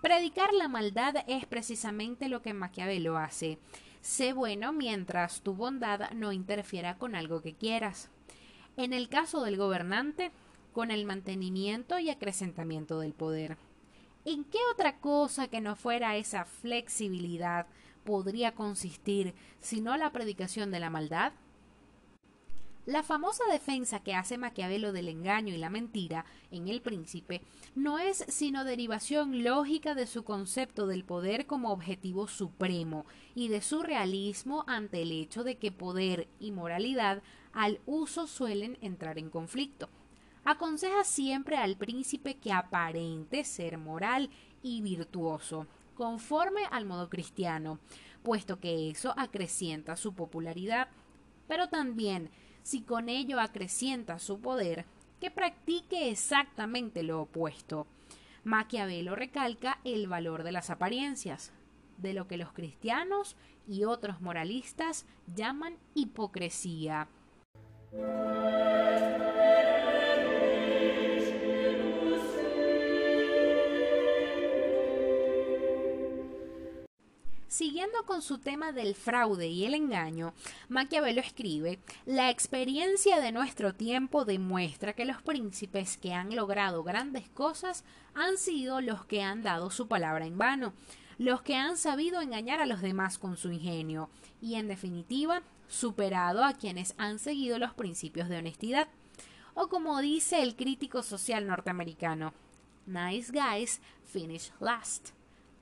Predicar 0.00 0.54
la 0.54 0.66
maldad 0.66 1.16
es 1.26 1.44
precisamente 1.44 2.30
lo 2.30 2.40
que 2.40 2.54
Maquiavelo 2.54 3.18
hace. 3.18 3.58
Sé 4.00 4.32
bueno 4.32 4.72
mientras 4.72 5.42
tu 5.42 5.54
bondad 5.54 6.10
no 6.12 6.32
interfiera 6.32 6.96
con 6.96 7.14
algo 7.14 7.42
que 7.42 7.54
quieras. 7.54 8.08
En 8.78 8.94
el 8.94 9.10
caso 9.10 9.42
del 9.42 9.58
gobernante, 9.58 10.32
con 10.72 10.90
el 10.90 11.04
mantenimiento 11.04 11.98
y 11.98 12.08
acrecentamiento 12.08 13.00
del 13.00 13.12
poder. 13.12 13.58
¿En 14.24 14.44
qué 14.44 14.58
otra 14.72 14.98
cosa 14.98 15.48
que 15.48 15.60
no 15.60 15.76
fuera 15.76 16.16
esa 16.16 16.46
flexibilidad 16.46 17.66
podría 18.08 18.54
consistir 18.54 19.34
sino 19.60 19.94
la 19.98 20.12
predicación 20.12 20.70
de 20.70 20.80
la 20.80 20.88
maldad? 20.88 21.34
La 22.86 23.02
famosa 23.02 23.44
defensa 23.52 24.00
que 24.00 24.14
hace 24.14 24.38
Maquiavelo 24.38 24.94
del 24.94 25.10
engaño 25.10 25.52
y 25.52 25.58
la 25.58 25.68
mentira 25.68 26.24
en 26.50 26.68
El 26.68 26.80
Príncipe 26.80 27.42
no 27.74 27.98
es 27.98 28.24
sino 28.28 28.64
derivación 28.64 29.44
lógica 29.44 29.94
de 29.94 30.06
su 30.06 30.24
concepto 30.24 30.86
del 30.86 31.04
poder 31.04 31.44
como 31.44 31.70
objetivo 31.70 32.28
supremo 32.28 33.04
y 33.34 33.48
de 33.48 33.60
su 33.60 33.82
realismo 33.82 34.64
ante 34.66 35.02
el 35.02 35.12
hecho 35.12 35.44
de 35.44 35.58
que 35.58 35.70
poder 35.70 36.28
y 36.40 36.50
moralidad 36.50 37.22
al 37.52 37.78
uso 37.84 38.26
suelen 38.26 38.78
entrar 38.80 39.18
en 39.18 39.28
conflicto. 39.28 39.90
Aconseja 40.46 41.04
siempre 41.04 41.58
al 41.58 41.76
príncipe 41.76 42.38
que 42.38 42.52
aparente 42.52 43.44
ser 43.44 43.76
moral 43.76 44.30
y 44.62 44.80
virtuoso, 44.80 45.66
conforme 45.98 46.60
al 46.70 46.86
modo 46.86 47.10
cristiano, 47.10 47.80
puesto 48.22 48.60
que 48.60 48.88
eso 48.88 49.12
acrecienta 49.16 49.96
su 49.96 50.14
popularidad. 50.14 50.86
Pero 51.48 51.68
también, 51.68 52.30
si 52.62 52.82
con 52.82 53.08
ello 53.08 53.40
acrecienta 53.40 54.20
su 54.20 54.40
poder, 54.40 54.84
que 55.20 55.32
practique 55.32 56.08
exactamente 56.08 57.02
lo 57.02 57.22
opuesto. 57.22 57.88
Maquiavelo 58.44 59.16
recalca 59.16 59.80
el 59.82 60.06
valor 60.06 60.44
de 60.44 60.52
las 60.52 60.70
apariencias, 60.70 61.52
de 61.96 62.12
lo 62.12 62.28
que 62.28 62.36
los 62.36 62.52
cristianos 62.52 63.34
y 63.66 63.82
otros 63.82 64.20
moralistas 64.20 65.04
llaman 65.34 65.78
hipocresía. 65.94 67.08
Siguiendo 77.48 78.04
con 78.04 78.20
su 78.20 78.36
tema 78.36 78.72
del 78.72 78.94
fraude 78.94 79.48
y 79.48 79.64
el 79.64 79.72
engaño, 79.72 80.34
Maquiavelo 80.68 81.22
escribe, 81.22 81.78
la 82.04 82.28
experiencia 82.28 83.20
de 83.20 83.32
nuestro 83.32 83.74
tiempo 83.74 84.26
demuestra 84.26 84.92
que 84.92 85.06
los 85.06 85.22
príncipes 85.22 85.96
que 85.96 86.12
han 86.12 86.36
logrado 86.36 86.84
grandes 86.84 87.26
cosas 87.30 87.84
han 88.14 88.36
sido 88.36 88.82
los 88.82 89.06
que 89.06 89.22
han 89.22 89.42
dado 89.42 89.70
su 89.70 89.88
palabra 89.88 90.26
en 90.26 90.36
vano, 90.36 90.74
los 91.16 91.40
que 91.40 91.56
han 91.56 91.78
sabido 91.78 92.20
engañar 92.20 92.60
a 92.60 92.66
los 92.66 92.82
demás 92.82 93.16
con 93.16 93.38
su 93.38 93.50
ingenio 93.50 94.10
y, 94.42 94.56
en 94.56 94.68
definitiva, 94.68 95.40
superado 95.68 96.44
a 96.44 96.52
quienes 96.52 96.94
han 96.98 97.18
seguido 97.18 97.58
los 97.58 97.72
principios 97.72 98.28
de 98.28 98.36
honestidad. 98.36 98.88
O 99.54 99.68
como 99.68 99.98
dice 100.00 100.42
el 100.42 100.54
crítico 100.54 101.02
social 101.02 101.46
norteamericano, 101.46 102.34
Nice 102.84 103.32
guys 103.32 103.80
finish 104.04 104.52
last. 104.60 105.17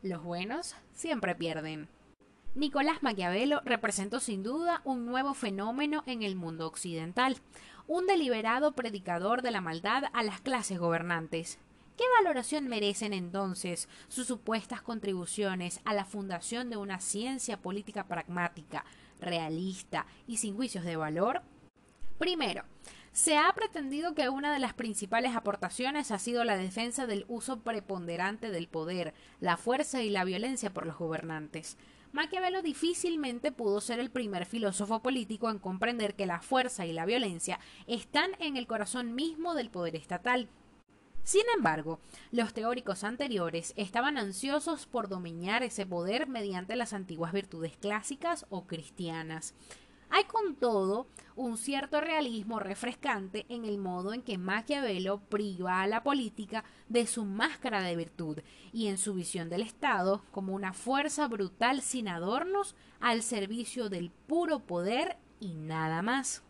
Los 0.06 0.22
buenos 0.22 0.76
siempre 0.92 1.34
pierden. 1.34 1.88
Nicolás 2.54 3.02
Maquiavelo 3.02 3.60
representó 3.64 4.20
sin 4.20 4.44
duda 4.44 4.80
un 4.84 5.04
nuevo 5.04 5.34
fenómeno 5.34 6.04
en 6.06 6.22
el 6.22 6.36
mundo 6.36 6.68
occidental, 6.68 7.38
un 7.88 8.06
deliberado 8.06 8.76
predicador 8.76 9.42
de 9.42 9.50
la 9.50 9.60
maldad 9.60 10.04
a 10.12 10.22
las 10.22 10.40
clases 10.40 10.78
gobernantes. 10.78 11.58
¿Qué 11.96 12.04
valoración 12.20 12.68
merecen 12.68 13.14
entonces 13.14 13.88
sus 14.06 14.28
supuestas 14.28 14.80
contribuciones 14.80 15.80
a 15.84 15.92
la 15.92 16.04
fundación 16.04 16.70
de 16.70 16.76
una 16.76 17.00
ciencia 17.00 17.60
política 17.60 18.06
pragmática, 18.06 18.84
realista 19.18 20.06
y 20.28 20.36
sin 20.36 20.54
juicios 20.54 20.84
de 20.84 20.94
valor? 20.94 21.42
Primero, 22.16 22.62
se 23.16 23.38
ha 23.38 23.50
pretendido 23.54 24.14
que 24.14 24.28
una 24.28 24.52
de 24.52 24.58
las 24.58 24.74
principales 24.74 25.34
aportaciones 25.34 26.10
ha 26.10 26.18
sido 26.18 26.44
la 26.44 26.58
defensa 26.58 27.06
del 27.06 27.24
uso 27.28 27.60
preponderante 27.60 28.50
del 28.50 28.68
poder, 28.68 29.14
la 29.40 29.56
fuerza 29.56 30.02
y 30.02 30.10
la 30.10 30.22
violencia 30.24 30.74
por 30.74 30.84
los 30.84 30.98
gobernantes. 30.98 31.78
Maquiavelo 32.12 32.60
difícilmente 32.60 33.52
pudo 33.52 33.80
ser 33.80 34.00
el 34.00 34.10
primer 34.10 34.44
filósofo 34.44 35.00
político 35.00 35.48
en 35.48 35.58
comprender 35.58 36.14
que 36.14 36.26
la 36.26 36.42
fuerza 36.42 36.84
y 36.84 36.92
la 36.92 37.06
violencia 37.06 37.58
están 37.86 38.32
en 38.38 38.58
el 38.58 38.66
corazón 38.66 39.14
mismo 39.14 39.54
del 39.54 39.70
poder 39.70 39.96
estatal. 39.96 40.50
Sin 41.22 41.44
embargo, 41.56 42.00
los 42.32 42.52
teóricos 42.52 43.02
anteriores 43.02 43.72
estaban 43.78 44.18
ansiosos 44.18 44.84
por 44.84 45.08
dominar 45.08 45.62
ese 45.62 45.86
poder 45.86 46.28
mediante 46.28 46.76
las 46.76 46.92
antiguas 46.92 47.32
virtudes 47.32 47.78
clásicas 47.78 48.44
o 48.50 48.66
cristianas. 48.66 49.54
Hay 50.10 50.24
con 50.24 50.54
todo 50.56 51.06
un 51.34 51.58
cierto 51.58 52.00
realismo 52.00 52.58
refrescante 52.58 53.44
en 53.48 53.64
el 53.64 53.78
modo 53.78 54.14
en 54.14 54.22
que 54.22 54.38
Maquiavelo 54.38 55.20
priva 55.20 55.82
a 55.82 55.86
la 55.86 56.02
política 56.02 56.64
de 56.88 57.06
su 57.06 57.24
máscara 57.24 57.82
de 57.82 57.96
virtud 57.96 58.38
y 58.72 58.86
en 58.86 58.98
su 58.98 59.14
visión 59.14 59.50
del 59.50 59.62
Estado 59.62 60.22
como 60.30 60.54
una 60.54 60.72
fuerza 60.72 61.28
brutal 61.28 61.82
sin 61.82 62.08
adornos 62.08 62.74
al 63.00 63.22
servicio 63.22 63.90
del 63.90 64.10
puro 64.10 64.60
poder 64.60 65.18
y 65.40 65.54
nada 65.54 66.00
más. 66.02 66.45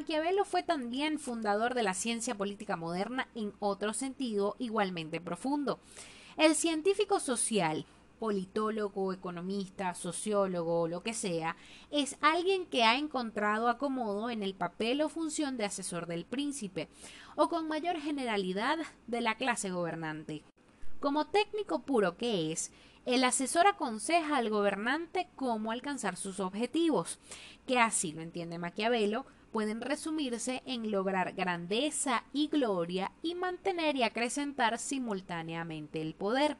Maquiavelo 0.00 0.46
fue 0.46 0.62
también 0.62 1.18
fundador 1.18 1.74
de 1.74 1.82
la 1.82 1.92
ciencia 1.92 2.34
política 2.34 2.74
moderna 2.74 3.28
en 3.34 3.52
otro 3.58 3.92
sentido 3.92 4.56
igualmente 4.58 5.20
profundo. 5.20 5.78
El 6.38 6.54
científico 6.54 7.20
social, 7.20 7.84
politólogo, 8.18 9.12
economista, 9.12 9.92
sociólogo 9.92 10.88
lo 10.88 11.02
que 11.02 11.12
sea, 11.12 11.54
es 11.90 12.16
alguien 12.22 12.64
que 12.64 12.82
ha 12.82 12.96
encontrado 12.96 13.68
acomodo 13.68 14.30
en 14.30 14.42
el 14.42 14.54
papel 14.54 15.02
o 15.02 15.10
función 15.10 15.58
de 15.58 15.66
asesor 15.66 16.06
del 16.06 16.24
príncipe, 16.24 16.88
o 17.36 17.50
con 17.50 17.68
mayor 17.68 17.98
generalidad 17.98 18.78
de 19.06 19.20
la 19.20 19.34
clase 19.34 19.68
gobernante. 19.68 20.44
Como 20.98 21.26
técnico 21.26 21.82
puro 21.82 22.16
que 22.16 22.52
es, 22.52 22.72
el 23.04 23.22
asesor 23.22 23.66
aconseja 23.66 24.38
al 24.38 24.48
gobernante 24.48 25.28
cómo 25.36 25.72
alcanzar 25.72 26.16
sus 26.16 26.40
objetivos, 26.40 27.18
que 27.66 27.78
así 27.78 28.12
lo 28.12 28.22
entiende 28.22 28.56
Maquiavelo, 28.56 29.26
pueden 29.52 29.80
resumirse 29.80 30.62
en 30.64 30.90
lograr 30.90 31.32
grandeza 31.34 32.24
y 32.32 32.48
gloria 32.48 33.12
y 33.22 33.34
mantener 33.34 33.96
y 33.96 34.02
acrecentar 34.02 34.78
simultáneamente 34.78 36.00
el 36.00 36.14
poder. 36.14 36.56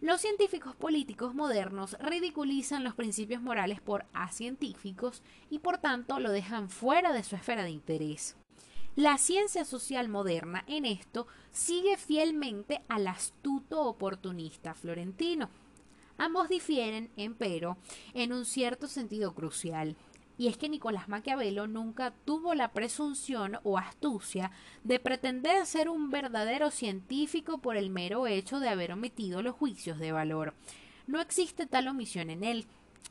Los 0.00 0.20
científicos 0.20 0.76
políticos 0.76 1.34
modernos 1.34 1.96
ridiculizan 2.00 2.84
los 2.84 2.94
principios 2.94 3.42
morales 3.42 3.80
por 3.80 4.06
acientíficos 4.12 5.22
y 5.50 5.58
por 5.58 5.78
tanto 5.78 6.20
lo 6.20 6.30
dejan 6.30 6.70
fuera 6.70 7.12
de 7.12 7.24
su 7.24 7.34
esfera 7.34 7.64
de 7.64 7.70
interés. 7.70 8.36
La 8.94 9.18
ciencia 9.18 9.64
social 9.64 10.08
moderna 10.08 10.64
en 10.66 10.84
esto 10.84 11.26
sigue 11.50 11.96
fielmente 11.96 12.80
al 12.88 13.06
astuto 13.06 13.82
oportunista 13.82 14.74
florentino. 14.74 15.50
Ambos 16.16 16.48
difieren, 16.48 17.10
empero, 17.16 17.76
en 18.12 18.32
un 18.32 18.44
cierto 18.44 18.88
sentido 18.88 19.34
crucial 19.34 19.96
y 20.38 20.46
es 20.46 20.56
que 20.56 20.68
Nicolás 20.68 21.08
Maquiavelo 21.08 21.66
nunca 21.66 22.12
tuvo 22.24 22.54
la 22.54 22.72
presunción 22.72 23.58
o 23.64 23.76
astucia 23.76 24.52
de 24.84 25.00
pretender 25.00 25.66
ser 25.66 25.88
un 25.88 26.10
verdadero 26.10 26.70
científico 26.70 27.58
por 27.58 27.76
el 27.76 27.90
mero 27.90 28.26
hecho 28.28 28.60
de 28.60 28.68
haber 28.68 28.92
omitido 28.92 29.42
los 29.42 29.56
juicios 29.56 29.98
de 29.98 30.12
valor. 30.12 30.54
No 31.08 31.20
existe 31.20 31.66
tal 31.66 31.88
omisión 31.88 32.30
en 32.30 32.44
él. 32.44 32.66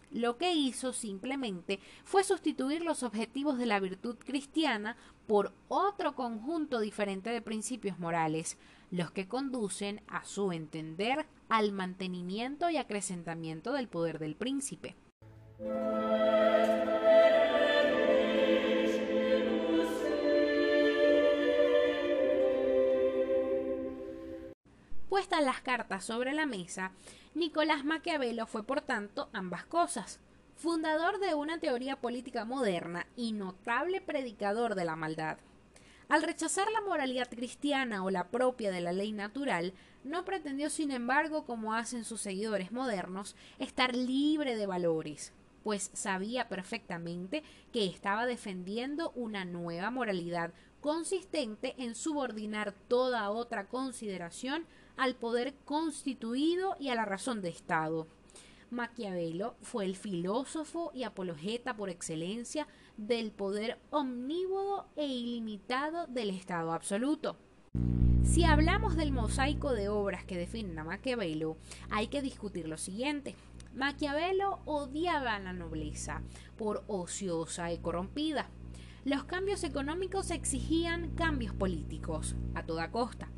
Lo 0.09 0.37
que 0.37 0.53
hizo 0.53 0.93
simplemente 0.93 1.81
fue 2.05 2.23
sustituir 2.23 2.81
los 2.81 3.03
objetivos 3.03 3.57
de 3.57 3.65
la 3.65 3.81
virtud 3.81 4.15
cristiana 4.17 4.95
por 5.27 5.51
otro 5.67 6.15
conjunto 6.15 6.79
diferente 6.79 7.29
de 7.29 7.41
principios 7.41 7.99
morales, 7.99 8.57
los 8.89 9.11
que 9.11 9.27
conducen, 9.27 10.01
a 10.07 10.23
su 10.23 10.53
entender, 10.53 11.25
al 11.49 11.73
mantenimiento 11.73 12.69
y 12.69 12.77
acrecentamiento 12.77 13.73
del 13.73 13.89
poder 13.89 14.17
del 14.17 14.35
príncipe. 14.35 14.95
Puestas 25.09 25.41
las 25.41 25.61
cartas 25.61 26.03
sobre 26.03 26.33
la 26.33 26.45
mesa, 26.45 26.91
Nicolás 27.33 27.85
Maquiavelo 27.85 28.45
fue 28.45 28.63
por 28.63 28.81
tanto 28.81 29.29
ambas 29.31 29.65
cosas, 29.65 30.19
fundador 30.57 31.19
de 31.19 31.33
una 31.33 31.59
teoría 31.59 31.95
política 31.95 32.43
moderna 32.43 33.07
y 33.15 33.31
notable 33.31 34.01
predicador 34.01 34.75
de 34.75 34.83
la 34.83 34.97
maldad. 34.97 35.37
Al 36.09 36.23
rechazar 36.23 36.69
la 36.71 36.81
moralidad 36.81 37.29
cristiana 37.29 38.03
o 38.03 38.09
la 38.09 38.27
propia 38.27 38.69
de 38.69 38.81
la 38.81 38.91
ley 38.91 39.13
natural, 39.13 39.73
no 40.03 40.25
pretendió, 40.25 40.69
sin 40.69 40.91
embargo, 40.91 41.45
como 41.45 41.73
hacen 41.73 42.03
sus 42.03 42.19
seguidores 42.19 42.73
modernos, 42.73 43.37
estar 43.59 43.95
libre 43.95 44.57
de 44.57 44.65
valores, 44.65 45.31
pues 45.63 45.89
sabía 45.93 46.49
perfectamente 46.49 47.43
que 47.71 47.85
estaba 47.85 48.25
defendiendo 48.25 49.11
una 49.11 49.45
nueva 49.45 49.89
moralidad 49.89 50.51
consistente 50.81 51.75
en 51.77 51.95
subordinar 51.95 52.73
toda 52.89 53.29
otra 53.29 53.67
consideración 53.67 54.65
al 54.97 55.15
poder 55.15 55.53
constituido 55.65 56.75
y 56.79 56.89
a 56.89 56.95
la 56.95 57.05
razón 57.05 57.41
de 57.41 57.49
Estado. 57.49 58.07
Maquiavelo 58.69 59.55
fue 59.61 59.85
el 59.85 59.95
filósofo 59.95 60.91
y 60.93 61.03
apologeta 61.03 61.77
por 61.77 61.89
excelencia 61.89 62.67
del 62.97 63.31
poder 63.31 63.79
omnívodo 63.91 64.87
e 64.95 65.05
ilimitado 65.07 66.07
del 66.07 66.31
Estado 66.31 66.73
absoluto. 66.73 67.37
Si 68.23 68.43
hablamos 68.43 68.97
del 68.97 69.13
mosaico 69.13 69.71
de 69.71 69.87
obras 69.87 70.25
que 70.25 70.37
definen 70.37 70.77
a 70.77 70.83
Maquiavelo, 70.83 71.57
hay 71.89 72.07
que 72.07 72.21
discutir 72.21 72.67
lo 72.67 72.77
siguiente. 72.77 73.35
Maquiavelo 73.73 74.59
odiaba 74.65 75.35
a 75.35 75.39
la 75.39 75.53
nobleza 75.53 76.21
por 76.57 76.83
ociosa 76.87 77.71
y 77.71 77.77
corrompida. 77.77 78.49
Los 79.05 79.23
cambios 79.23 79.63
económicos 79.63 80.29
exigían 80.31 81.11
cambios 81.15 81.53
políticos 81.53 82.35
a 82.53 82.63
toda 82.63 82.91
costa. 82.91 83.29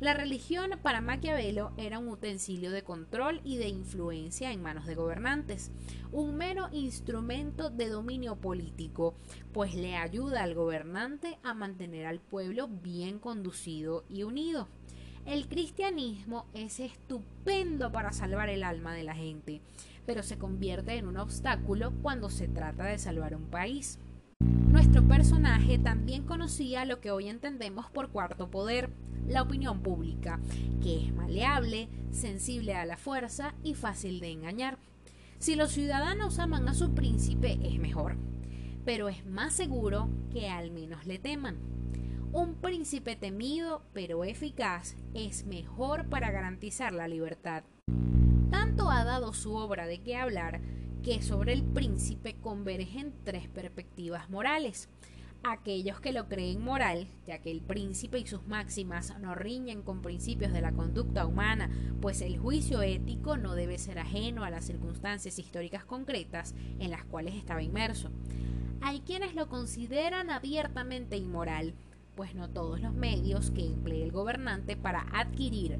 La 0.00 0.14
religión 0.14 0.70
para 0.82 1.02
Maquiavelo 1.02 1.72
era 1.76 1.98
un 1.98 2.08
utensilio 2.08 2.70
de 2.70 2.82
control 2.82 3.42
y 3.44 3.58
de 3.58 3.68
influencia 3.68 4.50
en 4.50 4.62
manos 4.62 4.86
de 4.86 4.94
gobernantes, 4.94 5.70
un 6.10 6.36
mero 6.36 6.70
instrumento 6.72 7.68
de 7.68 7.90
dominio 7.90 8.36
político, 8.36 9.14
pues 9.52 9.74
le 9.74 9.96
ayuda 9.96 10.42
al 10.42 10.54
gobernante 10.54 11.38
a 11.42 11.52
mantener 11.52 12.06
al 12.06 12.18
pueblo 12.18 12.66
bien 12.66 13.18
conducido 13.18 14.04
y 14.08 14.22
unido. 14.22 14.68
El 15.26 15.48
cristianismo 15.48 16.46
es 16.54 16.80
estupendo 16.80 17.92
para 17.92 18.14
salvar 18.14 18.48
el 18.48 18.64
alma 18.64 18.94
de 18.94 19.04
la 19.04 19.14
gente, 19.14 19.60
pero 20.06 20.22
se 20.22 20.38
convierte 20.38 20.94
en 20.94 21.08
un 21.08 21.18
obstáculo 21.18 21.92
cuando 22.00 22.30
se 22.30 22.48
trata 22.48 22.84
de 22.84 22.98
salvar 22.98 23.36
un 23.36 23.50
país. 23.50 23.98
Nuestro 24.40 25.06
personaje 25.06 25.78
también 25.78 26.24
conocía 26.24 26.84
lo 26.84 27.00
que 27.00 27.10
hoy 27.10 27.28
entendemos 27.28 27.90
por 27.90 28.10
cuarto 28.10 28.50
poder, 28.50 28.90
la 29.26 29.42
opinión 29.42 29.82
pública, 29.82 30.40
que 30.82 31.06
es 31.06 31.14
maleable, 31.14 31.88
sensible 32.10 32.74
a 32.74 32.86
la 32.86 32.96
fuerza 32.96 33.54
y 33.62 33.74
fácil 33.74 34.20
de 34.20 34.30
engañar. 34.30 34.78
Si 35.38 35.54
los 35.54 35.72
ciudadanos 35.72 36.38
aman 36.38 36.68
a 36.68 36.74
su 36.74 36.94
príncipe 36.94 37.58
es 37.62 37.78
mejor. 37.78 38.16
pero 38.84 39.08
es 39.08 39.26
más 39.26 39.52
seguro 39.52 40.08
que 40.32 40.48
al 40.48 40.70
menos 40.70 41.06
le 41.06 41.18
teman. 41.18 41.58
Un 42.32 42.54
príncipe 42.54 43.16
temido 43.16 43.82
pero 43.92 44.24
eficaz 44.24 44.96
es 45.14 45.46
mejor 45.46 46.08
para 46.08 46.30
garantizar 46.30 46.92
la 46.92 47.08
libertad. 47.08 47.64
Tanto 48.50 48.90
ha 48.90 49.04
dado 49.04 49.32
su 49.32 49.54
obra 49.54 49.86
de 49.86 50.00
qué 50.00 50.16
hablar 50.16 50.60
que 51.02 51.22
sobre 51.22 51.52
el 51.52 51.62
príncipe 51.62 52.36
convergen 52.40 53.14
tres 53.24 53.48
perspectivas 53.48 54.28
morales. 54.28 54.88
Aquellos 55.42 56.00
que 56.00 56.12
lo 56.12 56.28
creen 56.28 56.62
moral, 56.62 57.08
ya 57.26 57.38
que 57.38 57.50
el 57.50 57.62
príncipe 57.62 58.18
y 58.18 58.26
sus 58.26 58.46
máximas 58.46 59.18
no 59.20 59.34
riñen 59.34 59.80
con 59.80 60.02
principios 60.02 60.52
de 60.52 60.60
la 60.60 60.72
conducta 60.72 61.24
humana, 61.24 61.70
pues 62.02 62.20
el 62.20 62.38
juicio 62.38 62.82
ético 62.82 63.38
no 63.38 63.54
debe 63.54 63.78
ser 63.78 63.98
ajeno 63.98 64.44
a 64.44 64.50
las 64.50 64.66
circunstancias 64.66 65.38
históricas 65.38 65.86
concretas 65.86 66.54
en 66.78 66.90
las 66.90 67.04
cuales 67.04 67.34
estaba 67.34 67.62
inmerso. 67.62 68.10
Hay 68.82 69.00
quienes 69.00 69.34
lo 69.34 69.48
consideran 69.48 70.28
abiertamente 70.28 71.16
inmoral, 71.16 71.72
pues 72.16 72.34
no 72.34 72.50
todos 72.50 72.80
los 72.80 72.92
medios 72.92 73.50
que 73.50 73.64
emplee 73.64 74.02
el 74.02 74.12
gobernante 74.12 74.76
para 74.76 75.06
adquirir, 75.12 75.78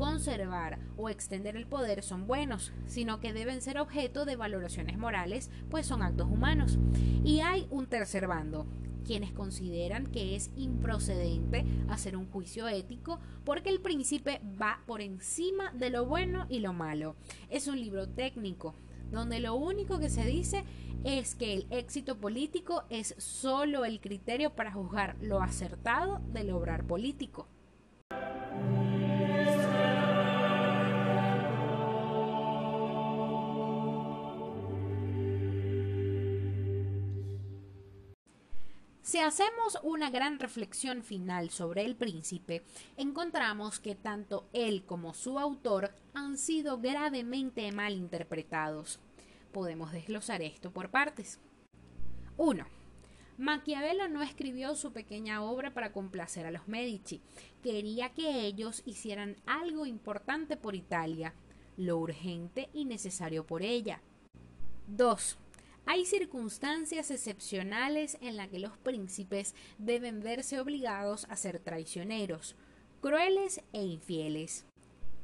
conservar 0.00 0.78
o 0.96 1.10
extender 1.10 1.56
el 1.56 1.66
poder 1.66 2.02
son 2.02 2.26
buenos, 2.26 2.72
sino 2.86 3.20
que 3.20 3.34
deben 3.34 3.60
ser 3.60 3.78
objeto 3.78 4.24
de 4.24 4.34
valoraciones 4.34 4.96
morales, 4.96 5.50
pues 5.68 5.86
son 5.86 6.02
actos 6.02 6.26
humanos. 6.26 6.78
Y 7.22 7.40
hay 7.40 7.66
un 7.68 7.86
tercer 7.86 8.26
bando, 8.26 8.66
quienes 9.04 9.30
consideran 9.30 10.06
que 10.06 10.36
es 10.36 10.52
improcedente 10.56 11.66
hacer 11.90 12.16
un 12.16 12.30
juicio 12.30 12.66
ético 12.66 13.20
porque 13.44 13.68
el 13.68 13.82
príncipe 13.82 14.40
va 14.60 14.80
por 14.86 15.02
encima 15.02 15.70
de 15.72 15.90
lo 15.90 16.06
bueno 16.06 16.46
y 16.48 16.60
lo 16.60 16.72
malo. 16.72 17.14
Es 17.50 17.68
un 17.68 17.78
libro 17.78 18.08
técnico, 18.08 18.74
donde 19.10 19.38
lo 19.38 19.54
único 19.54 19.98
que 19.98 20.08
se 20.08 20.24
dice 20.24 20.64
es 21.04 21.34
que 21.34 21.52
el 21.52 21.66
éxito 21.68 22.16
político 22.16 22.84
es 22.88 23.14
solo 23.18 23.84
el 23.84 24.00
criterio 24.00 24.56
para 24.56 24.72
juzgar 24.72 25.18
lo 25.20 25.42
acertado 25.42 26.22
del 26.32 26.52
obrar 26.52 26.86
político. 26.86 27.48
Si 39.10 39.18
hacemos 39.18 39.76
una 39.82 40.08
gran 40.08 40.38
reflexión 40.38 41.02
final 41.02 41.50
sobre 41.50 41.84
el 41.84 41.96
príncipe, 41.96 42.62
encontramos 42.96 43.80
que 43.80 43.96
tanto 43.96 44.48
él 44.52 44.84
como 44.86 45.14
su 45.14 45.40
autor 45.40 45.90
han 46.14 46.38
sido 46.38 46.78
gravemente 46.78 47.72
mal 47.72 47.94
interpretados. 47.94 49.00
Podemos 49.50 49.90
desglosar 49.90 50.42
esto 50.42 50.70
por 50.70 50.92
partes. 50.92 51.40
1. 52.36 52.64
Maquiavelo 53.36 54.06
no 54.06 54.22
escribió 54.22 54.76
su 54.76 54.92
pequeña 54.92 55.42
obra 55.42 55.74
para 55.74 55.90
complacer 55.90 56.46
a 56.46 56.52
los 56.52 56.68
Medici. 56.68 57.20
Quería 57.64 58.10
que 58.10 58.42
ellos 58.42 58.84
hicieran 58.86 59.38
algo 59.44 59.86
importante 59.86 60.56
por 60.56 60.76
Italia, 60.76 61.34
lo 61.76 61.98
urgente 61.98 62.70
y 62.72 62.84
necesario 62.84 63.44
por 63.44 63.62
ella. 63.62 64.02
2. 64.86 65.36
Hay 65.92 66.06
circunstancias 66.06 67.10
excepcionales 67.10 68.16
en 68.20 68.36
las 68.36 68.46
que 68.46 68.60
los 68.60 68.78
príncipes 68.78 69.56
deben 69.78 70.20
verse 70.20 70.60
obligados 70.60 71.26
a 71.28 71.34
ser 71.34 71.58
traicioneros, 71.58 72.54
crueles 73.00 73.60
e 73.72 73.82
infieles. 73.82 74.66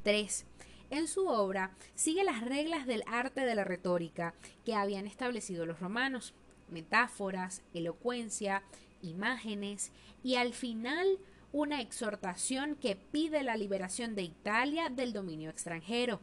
3. 0.03 0.45
En 0.89 1.07
su 1.07 1.29
obra 1.29 1.71
sigue 1.95 2.25
las 2.25 2.41
reglas 2.41 2.85
del 2.85 3.03
arte 3.07 3.45
de 3.45 3.55
la 3.55 3.63
retórica 3.63 4.33
que 4.65 4.75
habían 4.75 5.07
establecido 5.07 5.65
los 5.65 5.79
romanos, 5.79 6.33
metáforas, 6.69 7.61
elocuencia, 7.73 8.61
imágenes 9.01 9.93
y 10.21 10.35
al 10.35 10.51
final 10.53 11.17
una 11.53 11.79
exhortación 11.79 12.75
que 12.75 12.97
pide 12.97 13.41
la 13.41 13.55
liberación 13.55 14.15
de 14.15 14.23
Italia 14.23 14.89
del 14.89 15.13
dominio 15.13 15.49
extranjero 15.49 16.19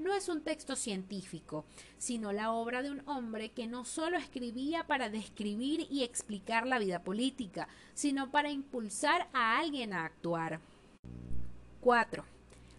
no 0.00 0.14
es 0.14 0.28
un 0.30 0.40
texto 0.40 0.76
científico, 0.76 1.66
sino 1.98 2.32
la 2.32 2.52
obra 2.52 2.82
de 2.82 2.90
un 2.90 3.02
hombre 3.06 3.50
que 3.50 3.66
no 3.66 3.84
solo 3.84 4.16
escribía 4.16 4.86
para 4.86 5.10
describir 5.10 5.86
y 5.90 6.02
explicar 6.04 6.66
la 6.66 6.78
vida 6.78 7.02
política, 7.02 7.68
sino 7.92 8.30
para 8.30 8.50
impulsar 8.50 9.28
a 9.34 9.58
alguien 9.58 9.92
a 9.92 10.06
actuar. 10.06 10.60
4. 11.82 12.24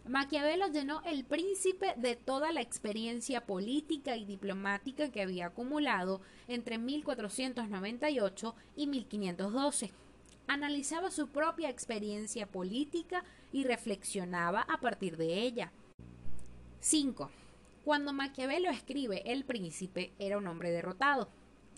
Maquiavelo 0.07 0.67
llenó 0.67 1.03
el 1.05 1.23
príncipe 1.23 1.93
de 1.95 2.15
toda 2.15 2.51
la 2.51 2.61
experiencia 2.61 3.45
política 3.45 4.17
y 4.17 4.25
diplomática 4.25 5.11
que 5.11 5.21
había 5.21 5.47
acumulado 5.47 6.21
entre 6.47 6.79
1498 6.79 8.55
y 8.75 8.87
1512. 8.87 9.91
Analizaba 10.47 11.11
su 11.11 11.27
propia 11.27 11.69
experiencia 11.69 12.47
política 12.47 13.23
y 13.51 13.63
reflexionaba 13.63 14.61
a 14.61 14.79
partir 14.79 15.17
de 15.17 15.43
ella. 15.43 15.71
5. 16.81 17.29
Cuando 17.85 18.11
Maquiavelo 18.11 18.71
escribe 18.71 19.21
El 19.31 19.45
príncipe 19.45 20.13
era 20.17 20.39
un 20.39 20.47
hombre 20.47 20.71
derrotado, 20.71 21.29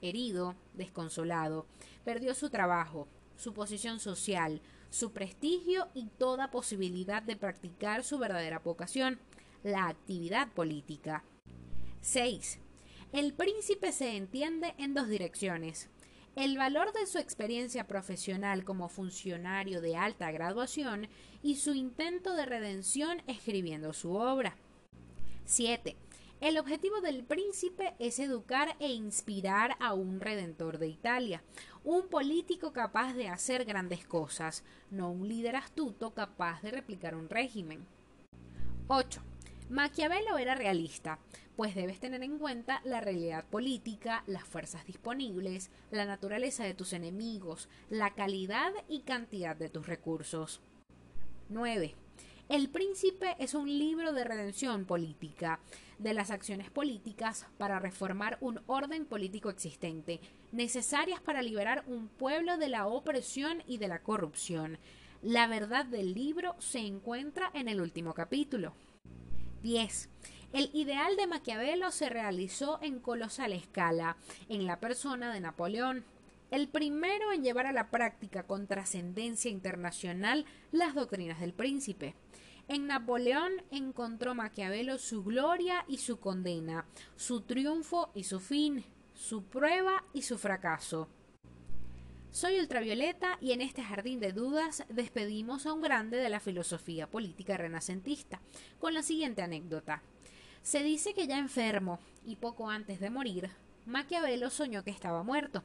herido, 0.01 0.55
desconsolado, 0.73 1.65
perdió 2.05 2.33
su 2.33 2.49
trabajo, 2.49 3.09
su 3.35 3.53
posición 3.53 3.99
social, 3.99 4.61
su 4.89 5.11
prestigio 5.11 5.89
y 5.93 6.07
toda 6.07 6.51
posibilidad 6.51 7.21
de 7.21 7.35
practicar 7.35 8.05
su 8.05 8.17
verdadera 8.17 8.59
vocación, 8.59 9.19
la 9.61 9.89
actividad 9.89 10.47
política. 10.53 11.25
6. 11.99 12.59
El 13.11 13.33
príncipe 13.33 13.91
se 13.91 14.15
entiende 14.15 14.73
en 14.77 14.93
dos 14.93 15.09
direcciones. 15.09 15.89
El 16.37 16.57
valor 16.57 16.93
de 16.93 17.07
su 17.07 17.17
experiencia 17.17 17.87
profesional 17.87 18.63
como 18.63 18.87
funcionario 18.87 19.81
de 19.81 19.97
alta 19.97 20.31
graduación 20.31 21.09
y 21.41 21.57
su 21.57 21.73
intento 21.73 22.35
de 22.35 22.45
redención 22.45 23.21
escribiendo 23.27 23.91
su 23.91 24.13
obra. 24.13 24.55
7. 25.45 25.95
El 26.41 26.58
objetivo 26.58 26.99
del 26.99 27.23
príncipe 27.23 27.95
es 27.99 28.19
educar 28.19 28.75
e 28.79 28.91
inspirar 28.91 29.77
a 29.79 29.93
un 29.93 30.19
redentor 30.19 30.77
de 30.77 30.88
Italia, 30.88 31.43
un 31.84 32.10
político 32.10 32.73
capaz 32.73 33.13
de 33.13 33.29
hacer 33.29 33.63
grandes 33.65 34.06
cosas, 34.06 34.63
no 34.91 35.10
un 35.10 35.27
líder 35.27 35.56
astuto 35.56 36.13
capaz 36.13 36.62
de 36.62 36.71
replicar 36.71 37.15
un 37.15 37.29
régimen. 37.29 37.86
8. 38.88 39.21
Maquiavelo 39.69 40.38
era 40.38 40.56
realista, 40.56 41.19
pues 41.56 41.75
debes 41.75 41.99
tener 41.99 42.23
en 42.23 42.38
cuenta 42.38 42.82
la 42.84 42.99
realidad 42.99 43.45
política, 43.45 44.23
las 44.27 44.43
fuerzas 44.43 44.86
disponibles, 44.86 45.71
la 45.91 46.06
naturaleza 46.06 46.65
de 46.65 46.73
tus 46.73 46.91
enemigos, 46.93 47.69
la 47.89 48.13
calidad 48.13 48.73
y 48.89 49.01
cantidad 49.01 49.56
de 49.56 49.69
tus 49.69 49.88
recursos. 49.88 50.62
9. 51.49 51.95
El 52.49 52.69
Príncipe 52.69 53.36
es 53.39 53.53
un 53.53 53.67
libro 53.67 54.12
de 54.12 54.25
redención 54.25 54.86
política, 54.86 55.62
de 55.97 56.13
las 56.13 56.29
acciones 56.29 56.69
políticas 56.69 57.47
para 57.58 57.79
reformar 57.79 58.38
un 58.41 58.60
orden 58.67 59.06
político 59.06 59.49
existente, 59.49 60.19
necesarias 60.51 61.21
para 61.21 61.41
liberar 61.41 61.84
un 61.88 62.10
pueblo 62.10 62.58
de 62.58 62.67
la 62.67 62.86
opresión 62.86 63.63
y 63.65 63.77
de 63.77 63.88
la 63.88 64.03
corrupción. 64.03 64.77
La 65.21 65.47
verdad 65.47 65.86
del 65.86 66.13
libro 66.13 66.56
se 66.60 66.79
encuentra 66.79 67.49
en 67.53 67.69
el 67.69 67.79
último 67.79 68.13
capítulo. 68.13 68.75
10. 69.62 70.10
El 70.51 70.69
ideal 70.73 71.15
de 71.15 71.27
Maquiavelo 71.27 71.91
se 71.91 72.10
realizó 72.10 72.77
en 72.82 72.99
colosal 72.99 73.53
escala, 73.53 74.17
en 74.49 74.67
la 74.67 74.82
persona 74.82 75.34
de 75.34 75.39
Napoleón, 75.39 76.03
el 76.53 76.67
primero 76.67 77.33
en 77.33 77.43
llevar 77.43 77.65
a 77.65 77.71
la 77.71 77.89
práctica 77.89 78.43
con 78.43 78.67
trascendencia 78.67 79.49
internacional 79.49 80.45
las 80.71 80.93
doctrinas 80.93 81.39
del 81.39 81.51
príncipe. 81.51 82.13
En 82.67 82.85
Napoleón 82.85 83.51
encontró 83.71 84.35
Maquiavelo 84.35 84.99
su 84.99 85.23
gloria 85.23 85.83
y 85.87 85.97
su 85.97 86.19
condena, 86.19 86.85
su 87.15 87.41
triunfo 87.41 88.11
y 88.13 88.25
su 88.25 88.39
fin, 88.39 88.85
su 89.15 89.45
prueba 89.45 90.03
y 90.13 90.21
su 90.21 90.37
fracaso. 90.37 91.09
Soy 92.29 92.59
Ultravioleta 92.59 93.39
y 93.41 93.53
en 93.53 93.61
este 93.61 93.81
jardín 93.81 94.19
de 94.19 94.31
dudas 94.31 94.83
despedimos 94.89 95.65
a 95.65 95.73
un 95.73 95.81
grande 95.81 96.17
de 96.17 96.29
la 96.29 96.39
filosofía 96.39 97.09
política 97.09 97.57
renacentista, 97.57 98.39
con 98.79 98.93
la 98.93 99.01
siguiente 99.01 99.41
anécdota. 99.41 100.03
Se 100.61 100.83
dice 100.83 101.15
que 101.15 101.25
ya 101.25 101.39
enfermo 101.39 101.99
y 102.23 102.35
poco 102.35 102.69
antes 102.69 102.99
de 102.99 103.09
morir, 103.09 103.49
Maquiavelo 103.87 104.51
soñó 104.51 104.83
que 104.83 104.91
estaba 104.91 105.23
muerto. 105.23 105.63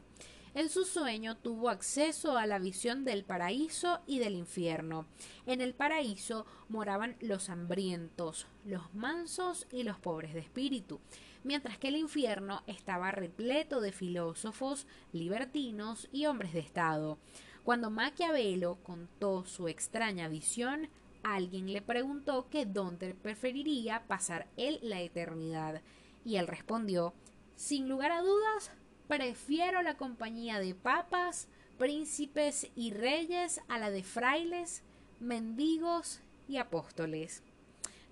En 0.55 0.71
su 0.71 0.85
sueño 0.85 1.37
tuvo 1.37 1.69
acceso 1.69 2.37
a 2.37 2.47
la 2.47 2.59
visión 2.59 3.05
del 3.05 3.25
paraíso 3.25 4.01
y 4.07 4.19
del 4.19 4.35
infierno. 4.35 5.07
En 5.47 5.61
el 5.61 5.75
paraíso 5.75 6.47
moraban 6.69 7.17
los 7.21 7.51
hambrientos, 7.51 8.47
los 8.65 8.93
mansos 8.95 9.67
y 9.71 9.83
los 9.83 9.99
pobres 9.99 10.35
de 10.35 10.41
espíritu, 10.41 11.01
mientras 11.45 11.79
que 11.79 11.89
el 11.89 11.97
infierno 11.97 12.63
estaba 12.67 13.11
repleto 13.11 13.81
de 13.81 13.93
filósofos, 13.93 14.87
libertinos 15.13 16.09
y 16.13 16.27
hombres 16.27 16.53
de 16.53 16.61
Estado. 16.61 17.19
Cuando 17.63 17.91
Maquiavelo 17.91 18.79
contó 18.83 19.45
su 19.45 19.69
extraña 19.69 20.29
visión, 20.29 20.89
alguien 21.23 21.71
le 21.73 21.83
preguntó 21.83 22.49
que 22.49 22.65
dónde 22.65 23.15
preferiría 23.15 24.07
pasar 24.07 24.49
él 24.57 24.79
la 24.83 25.03
eternidad, 25.03 25.83
y 26.25 26.37
él 26.37 26.47
respondió, 26.47 27.13
sin 27.55 27.89
lugar 27.89 28.13
a 28.13 28.23
dudas, 28.23 28.71
Prefiero 29.09 29.81
la 29.81 29.97
compañía 29.97 30.61
de 30.61 30.75
papas, 30.75 31.49
príncipes 31.79 32.71
y 32.77 32.93
reyes 32.93 33.63
a 33.67 33.79
la 33.79 33.91
de 33.91 34.03
frailes, 34.03 34.83
mendigos 35.19 36.21
y 36.47 36.59
apóstoles. 36.59 37.43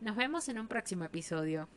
Nos 0.00 0.16
vemos 0.16 0.48
en 0.48 0.58
un 0.58 0.68
próximo 0.68 1.04
episodio. 1.04 1.68